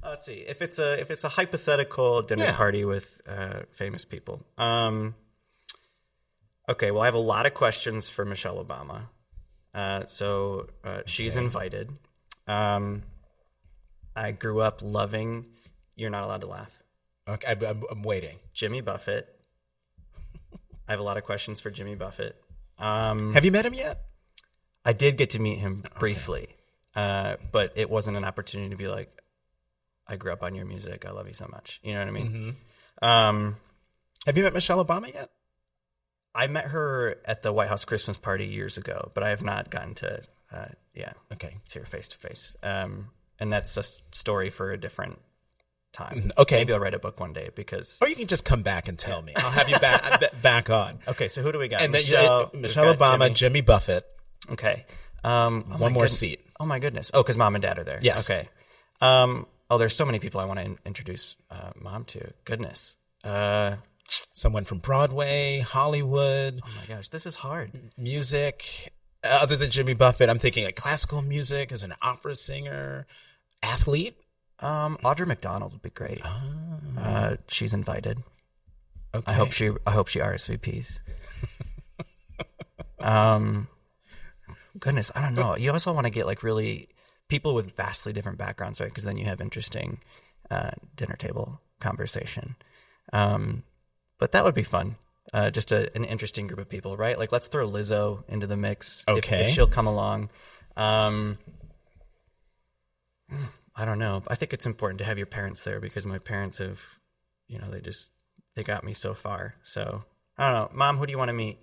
Uh, 0.05 0.09
let's 0.09 0.25
see 0.25 0.33
if 0.47 0.61
it's 0.61 0.77
a 0.79 0.99
if 0.99 1.09
it's 1.09 1.23
a 1.23 1.29
hypothetical 1.29 2.21
dinner 2.21 2.45
Yeah. 2.45 2.55
party 2.55 2.85
with 2.85 3.21
uh, 3.27 3.61
famous 3.71 4.05
people. 4.05 4.43
Um, 4.57 5.15
okay, 6.69 6.91
well, 6.91 7.01
I 7.01 7.05
have 7.05 7.15
a 7.15 7.19
lot 7.19 7.45
of 7.45 7.53
questions 7.53 8.09
for 8.09 8.23
Michelle 8.25 8.63
Obama. 8.63 9.03
Uh, 9.73 10.05
so 10.05 10.67
uh, 10.83 11.01
she's 11.05 11.35
invited. 11.35 11.89
Um, 12.47 13.01
I 14.15 14.31
grew 14.31 14.61
up 14.61 14.81
loving. 14.81 15.45
You're 15.95 16.09
not 16.11 16.23
allowed 16.23 16.41
to 16.41 16.47
laugh. 16.47 16.71
Okay, 17.27 17.47
I, 17.47 17.69
I'm, 17.69 17.83
I'm 17.89 18.03
waiting. 18.03 18.37
Jimmy 18.53 18.81
Buffett. 18.81 19.27
I 20.87 20.91
have 20.91 20.99
a 20.99 21.03
lot 21.03 21.17
of 21.17 21.23
questions 21.23 21.59
for 21.59 21.71
Jimmy 21.71 21.95
Buffett. 21.95 22.35
Um, 22.77 23.33
Have 23.33 23.43
you 23.43 23.51
met 23.51 23.65
him 23.65 23.73
yet? 23.73 24.01
I 24.85 24.93
did 24.93 25.17
get 25.17 25.31
to 25.31 25.39
meet 25.39 25.57
him 25.57 25.83
briefly, 25.99 26.47
uh, 26.95 27.37
but 27.51 27.73
it 27.75 27.89
wasn't 27.89 28.17
an 28.17 28.23
opportunity 28.23 28.69
to 28.69 28.75
be 28.75 28.87
like, 28.87 29.09
I 30.07 30.15
grew 30.17 30.31
up 30.31 30.43
on 30.43 30.55
your 30.55 30.65
music. 30.65 31.05
I 31.05 31.11
love 31.11 31.27
you 31.27 31.33
so 31.33 31.47
much. 31.51 31.79
You 31.83 31.93
know 31.93 31.99
what 31.99 32.07
I 32.07 32.11
mean? 32.11 32.55
Um, 33.01 33.55
Have 34.25 34.37
you 34.37 34.43
met 34.43 34.53
Michelle 34.53 34.83
Obama 34.83 35.13
yet? 35.13 35.29
I 36.33 36.47
met 36.47 36.65
her 36.65 37.15
at 37.25 37.43
the 37.43 37.51
White 37.53 37.69
House 37.69 37.85
Christmas 37.85 38.17
party 38.17 38.45
years 38.45 38.77
ago, 38.77 39.11
but 39.13 39.23
I 39.23 39.29
have 39.29 39.41
not 39.41 39.69
gotten 39.69 39.93
to, 39.95 40.21
uh, 40.51 40.65
yeah, 40.93 41.13
Okay. 41.33 41.57
see 41.65 41.79
her 41.79 41.85
face 41.85 42.07
to 42.09 42.17
face. 42.17 42.55
Um, 42.61 43.09
and 43.39 43.51
that's 43.51 43.75
a 43.77 43.83
story 44.11 44.49
for 44.49 44.71
a 44.71 44.77
different 44.77 45.19
time. 45.93 46.23
Mm, 46.23 46.37
okay. 46.39 46.57
Maybe 46.57 46.73
I'll 46.73 46.79
write 46.79 46.93
a 46.93 46.99
book 46.99 47.19
one 47.19 47.31
day 47.33 47.49
because. 47.55 47.97
Or 48.01 48.07
you 48.09 48.15
can 48.15 48.27
just 48.27 48.43
come 48.45 48.63
back 48.63 48.87
and 48.89 48.99
tell 48.99 49.21
me. 49.21 49.33
I'll 49.37 49.49
have 49.51 49.69
you 49.69 49.79
back 49.79 50.21
back 50.41 50.69
on. 50.69 50.99
Okay, 51.07 51.27
so 51.29 51.41
who 51.41 51.51
do 51.53 51.59
we 51.59 51.67
got? 51.69 51.81
And 51.81 51.93
then 51.93 52.01
Michelle, 52.01 52.49
Michelle, 52.53 52.61
Michelle 52.61 52.93
got 52.95 52.99
Obama, 53.19 53.19
Jimmy. 53.27 53.33
Jimmy 53.35 53.61
Buffett. 53.61 54.05
Okay. 54.51 54.85
Um, 55.23 55.65
oh 55.73 55.77
One 55.77 55.93
more 55.93 56.03
goodness. 56.03 56.19
seat. 56.19 56.41
Oh 56.59 56.65
my 56.65 56.79
goodness. 56.79 57.11
Oh, 57.13 57.23
because 57.23 57.37
mom 57.37 57.55
and 57.55 57.61
dad 57.61 57.79
are 57.79 57.83
there. 57.85 57.99
Yes. 58.01 58.29
Okay. 58.29 58.47
Um, 59.01 59.47
oh, 59.69 59.77
there's 59.77 59.95
so 59.95 60.05
many 60.05 60.19
people 60.19 60.39
I 60.39 60.45
want 60.45 60.59
to 60.59 60.65
in- 60.65 60.79
introduce 60.85 61.35
uh, 61.51 61.71
mom 61.79 62.05
to. 62.05 62.31
Goodness. 62.45 62.95
Uh, 63.23 63.75
Someone 64.33 64.65
from 64.65 64.77
Broadway, 64.77 65.61
Hollywood, 65.61 66.61
oh 66.63 66.69
my 66.79 66.85
gosh, 66.95 67.09
this 67.09 67.25
is 67.25 67.35
hard. 67.37 67.71
music. 67.97 68.93
Uh, 69.23 69.39
Other 69.41 69.55
than 69.55 69.71
Jimmy 69.71 69.95
Buffett, 69.95 70.29
I'm 70.29 70.37
thinking 70.37 70.63
like 70.63 70.75
classical 70.75 71.23
music 71.23 71.71
as 71.71 71.81
an 71.81 71.95
opera 72.03 72.35
singer, 72.35 73.07
athlete. 73.63 74.15
Um, 74.59 74.99
Audra 75.03 75.25
McDonald 75.25 75.71
would 75.73 75.81
be 75.81 75.89
great. 75.89 76.21
Uh, 76.97 77.37
she's 77.47 77.73
invited. 77.73 78.19
Okay. 79.15 79.23
I 79.31 79.33
hope 79.33 79.51
she. 79.51 79.71
I 79.87 79.91
hope 79.91 80.07
she 80.07 80.19
RSVPs. 80.19 80.99
um, 82.99 83.67
goodness, 84.79 85.11
I 85.15 85.21
don't 85.21 85.33
know. 85.33 85.55
You 85.57 85.71
also 85.71 85.91
want 85.93 86.05
to 86.05 86.11
get 86.11 86.25
like 86.25 86.43
really 86.43 86.89
people 87.27 87.53
with 87.53 87.75
vastly 87.75 88.13
different 88.13 88.37
backgrounds, 88.37 88.79
right? 88.79 88.89
Because 88.89 89.03
then 89.03 89.17
you 89.17 89.25
have 89.25 89.41
interesting 89.41 89.99
uh, 90.51 90.71
dinner 90.95 91.15
table 91.15 91.59
conversation. 91.79 92.55
Um, 93.13 93.63
but 94.19 94.31
that 94.33 94.43
would 94.43 94.55
be 94.55 94.63
fun. 94.63 94.95
Uh, 95.33 95.49
just 95.49 95.71
a, 95.71 95.93
an 95.95 96.03
interesting 96.05 96.47
group 96.47 96.59
of 96.59 96.69
people, 96.69 96.95
right? 96.97 97.17
Like, 97.17 97.31
let's 97.31 97.47
throw 97.47 97.67
Lizzo 97.67 98.23
into 98.29 98.45
the 98.47 98.57
mix. 98.57 99.03
if- 99.17 99.23
if, 99.47 99.51
she'll 99.51 99.67
come 99.67 99.87
along. 99.87 100.29
Um, 100.77 101.37
I 103.75 103.85
don't 103.85 103.99
know. 103.99 104.21
I 104.27 104.35
think 104.35 104.53
it's 104.53 104.65
important 104.65 104.99
to 104.99 105.05
have 105.05 105.17
your 105.17 105.25
parents 105.27 105.63
there 105.63 105.79
because 105.79 106.05
my 106.05 106.19
parents 106.19 106.59
have, 106.59 106.79
you 107.47 107.59
know, 107.59 107.69
they 107.69 107.81
just 107.81 108.11
they 108.55 108.63
got 108.63 108.83
me 108.83 108.93
so 108.93 109.13
far. 109.13 109.55
So 109.63 110.03
I 110.37 110.51
don't 110.51 110.53
know, 110.53 110.77
mom. 110.77 110.97
Who 110.97 111.05
do 111.07 111.11
you 111.11 111.17
want 111.17 111.29
to 111.29 111.33
meet? 111.33 111.57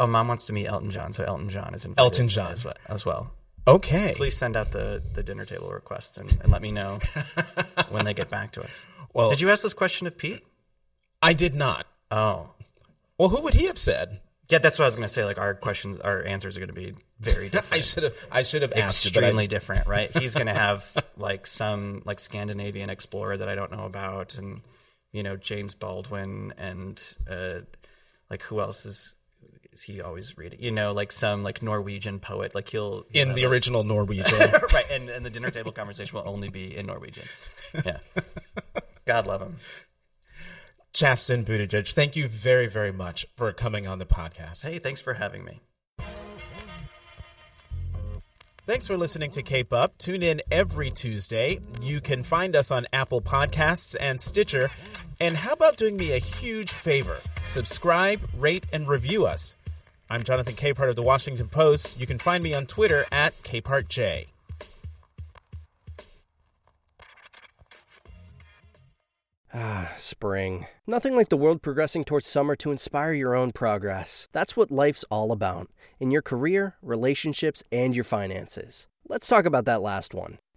Oh, 0.00 0.06
mom 0.06 0.28
wants 0.28 0.46
to 0.46 0.52
meet 0.52 0.66
Elton 0.66 0.90
John, 0.90 1.12
so 1.12 1.24
Elton 1.24 1.48
John 1.48 1.74
is 1.74 1.84
invited. 1.84 2.02
Elton 2.04 2.28
John. 2.28 2.52
as 2.52 2.64
well. 2.64 2.74
As 2.86 3.06
well. 3.06 3.30
Okay. 3.68 4.14
Please 4.16 4.36
send 4.36 4.56
out 4.56 4.72
the 4.72 5.02
the 5.14 5.22
dinner 5.22 5.44
table 5.44 5.68
request 5.70 6.18
and, 6.18 6.30
and 6.42 6.50
let 6.50 6.62
me 6.62 6.72
know 6.72 6.98
when 7.90 8.04
they 8.04 8.14
get 8.14 8.28
back 8.30 8.52
to 8.52 8.62
us. 8.62 8.84
Well, 9.14 9.28
Did 9.30 9.40
you 9.40 9.50
ask 9.50 9.62
this 9.62 9.74
question 9.74 10.06
of 10.06 10.16
Pete? 10.16 10.44
I 11.22 11.32
did 11.34 11.54
not. 11.54 11.86
Oh, 12.10 12.50
Well, 13.18 13.28
who 13.28 13.42
would 13.42 13.54
he 13.54 13.66
have 13.66 13.78
said? 13.78 14.20
yeah. 14.48 14.58
That's 14.58 14.78
what 14.78 14.84
I 14.86 14.88
was 14.88 14.96
going 14.96 15.06
to 15.06 15.12
say. 15.12 15.24
Like 15.24 15.38
our 15.38 15.54
questions, 15.54 15.98
our 16.00 16.24
answers 16.24 16.56
are 16.56 16.60
going 16.60 16.68
to 16.68 16.74
be 16.74 16.94
very 17.20 17.48
different. 17.50 17.72
I 17.74 17.80
should 17.80 18.02
have. 18.04 18.14
I 18.30 18.42
should 18.42 18.62
have 18.62 18.72
asked. 18.72 19.04
but 19.12 19.22
I- 19.22 19.26
extremely 19.26 19.46
different, 19.46 19.86
right? 19.86 20.10
He's 20.16 20.34
going 20.34 20.46
to 20.46 20.54
have 20.54 20.96
like 21.18 21.46
some 21.46 22.02
like 22.06 22.20
Scandinavian 22.20 22.88
explorer 22.90 23.36
that 23.36 23.48
I 23.48 23.54
don't 23.54 23.72
know 23.72 23.84
about, 23.84 24.38
and 24.38 24.62
you 25.12 25.22
know 25.22 25.36
James 25.36 25.74
Baldwin, 25.74 26.54
and 26.56 27.02
uh, 27.28 27.60
like 28.30 28.42
who 28.42 28.60
else 28.60 28.86
is 28.86 29.14
is 29.78 29.84
he 29.84 30.00
always 30.00 30.36
reading? 30.36 30.60
You 30.60 30.72
know, 30.72 30.92
like 30.92 31.12
some 31.12 31.42
like 31.42 31.62
Norwegian 31.62 32.18
poet. 32.18 32.54
Like 32.54 32.68
he'll, 32.68 33.04
in 33.12 33.28
have 33.28 33.36
the 33.36 33.44
a- 33.44 33.48
original 33.48 33.84
Norwegian. 33.84 34.50
right, 34.72 34.90
and, 34.90 35.08
and 35.08 35.24
the 35.24 35.30
dinner 35.30 35.50
table 35.50 35.72
conversation 35.72 36.16
will 36.16 36.28
only 36.28 36.48
be 36.48 36.76
in 36.76 36.86
Norwegian. 36.86 37.24
Yeah, 37.84 37.98
God 39.06 39.26
love 39.26 39.40
him. 39.40 39.56
Chasten 40.92 41.44
Buttigieg, 41.44 41.92
thank 41.92 42.16
you 42.16 42.26
very, 42.28 42.66
very 42.66 42.92
much 42.92 43.26
for 43.36 43.52
coming 43.52 43.86
on 43.86 43.98
the 43.98 44.06
podcast. 44.06 44.64
Hey, 44.64 44.78
thanks 44.80 45.00
for 45.00 45.14
having 45.14 45.44
me. 45.44 45.60
Thanks 48.66 48.86
for 48.86 48.96
listening 48.98 49.30
to 49.30 49.42
Cape 49.42 49.72
Up. 49.72 49.96
Tune 49.96 50.22
in 50.22 50.42
every 50.50 50.90
Tuesday. 50.90 51.60
You 51.80 52.00
can 52.00 52.22
find 52.22 52.54
us 52.56 52.70
on 52.70 52.86
Apple 52.92 53.22
Podcasts 53.22 53.96
and 53.98 54.20
Stitcher. 54.20 54.70
And 55.20 55.36
how 55.36 55.52
about 55.52 55.76
doing 55.76 55.96
me 55.96 56.12
a 56.12 56.18
huge 56.18 56.72
favor? 56.72 57.16
Subscribe, 57.46 58.20
rate, 58.36 58.66
and 58.72 58.86
review 58.86 59.24
us. 59.24 59.54
I'm 60.10 60.24
Jonathan 60.24 60.54
Capehart 60.54 60.88
of 60.88 60.96
the 60.96 61.02
Washington 61.02 61.48
Post. 61.48 62.00
You 62.00 62.06
can 62.06 62.18
find 62.18 62.42
me 62.42 62.54
on 62.54 62.64
Twitter 62.64 63.04
at 63.12 63.40
CapehartJ. 63.42 64.28
Ah, 69.52 69.92
spring. 69.98 70.66
Nothing 70.86 71.14
like 71.14 71.28
the 71.28 71.36
world 71.36 71.60
progressing 71.60 72.04
towards 72.04 72.26
summer 72.26 72.56
to 72.56 72.70
inspire 72.70 73.12
your 73.12 73.34
own 73.34 73.52
progress. 73.52 74.28
That's 74.32 74.56
what 74.56 74.70
life's 74.70 75.04
all 75.10 75.30
about 75.30 75.68
in 76.00 76.10
your 76.10 76.22
career, 76.22 76.76
relationships, 76.80 77.62
and 77.70 77.94
your 77.94 78.04
finances. 78.04 78.86
Let's 79.06 79.28
talk 79.28 79.44
about 79.44 79.66
that 79.66 79.82
last 79.82 80.14
one. 80.14 80.38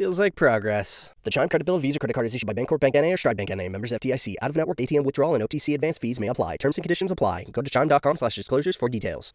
Feels 0.00 0.18
like 0.18 0.34
progress. 0.34 1.10
The 1.24 1.30
Chime 1.30 1.50
Credit 1.50 1.66
Bill 1.66 1.74
Builder 1.74 1.82
Visa 1.82 1.98
Credit 1.98 2.14
Card 2.14 2.24
is 2.24 2.34
issued 2.34 2.46
by 2.46 2.54
Bancorp 2.54 2.80
Bank 2.80 2.94
NA 2.94 3.12
or 3.12 3.18
Stride 3.18 3.36
Bank 3.36 3.50
NA. 3.50 3.68
Members 3.68 3.92
FDIC. 3.92 4.36
Out-of-network 4.40 4.78
ATM 4.78 5.04
withdrawal 5.04 5.34
and 5.34 5.44
OTC 5.44 5.74
advance 5.74 5.98
fees 5.98 6.18
may 6.18 6.28
apply. 6.28 6.56
Terms 6.56 6.78
and 6.78 6.82
conditions 6.82 7.10
apply. 7.10 7.44
Go 7.52 7.60
to 7.60 7.70
chime.com 7.70 8.16
slash 8.16 8.34
disclosures 8.34 8.76
for 8.76 8.88
details. 8.88 9.28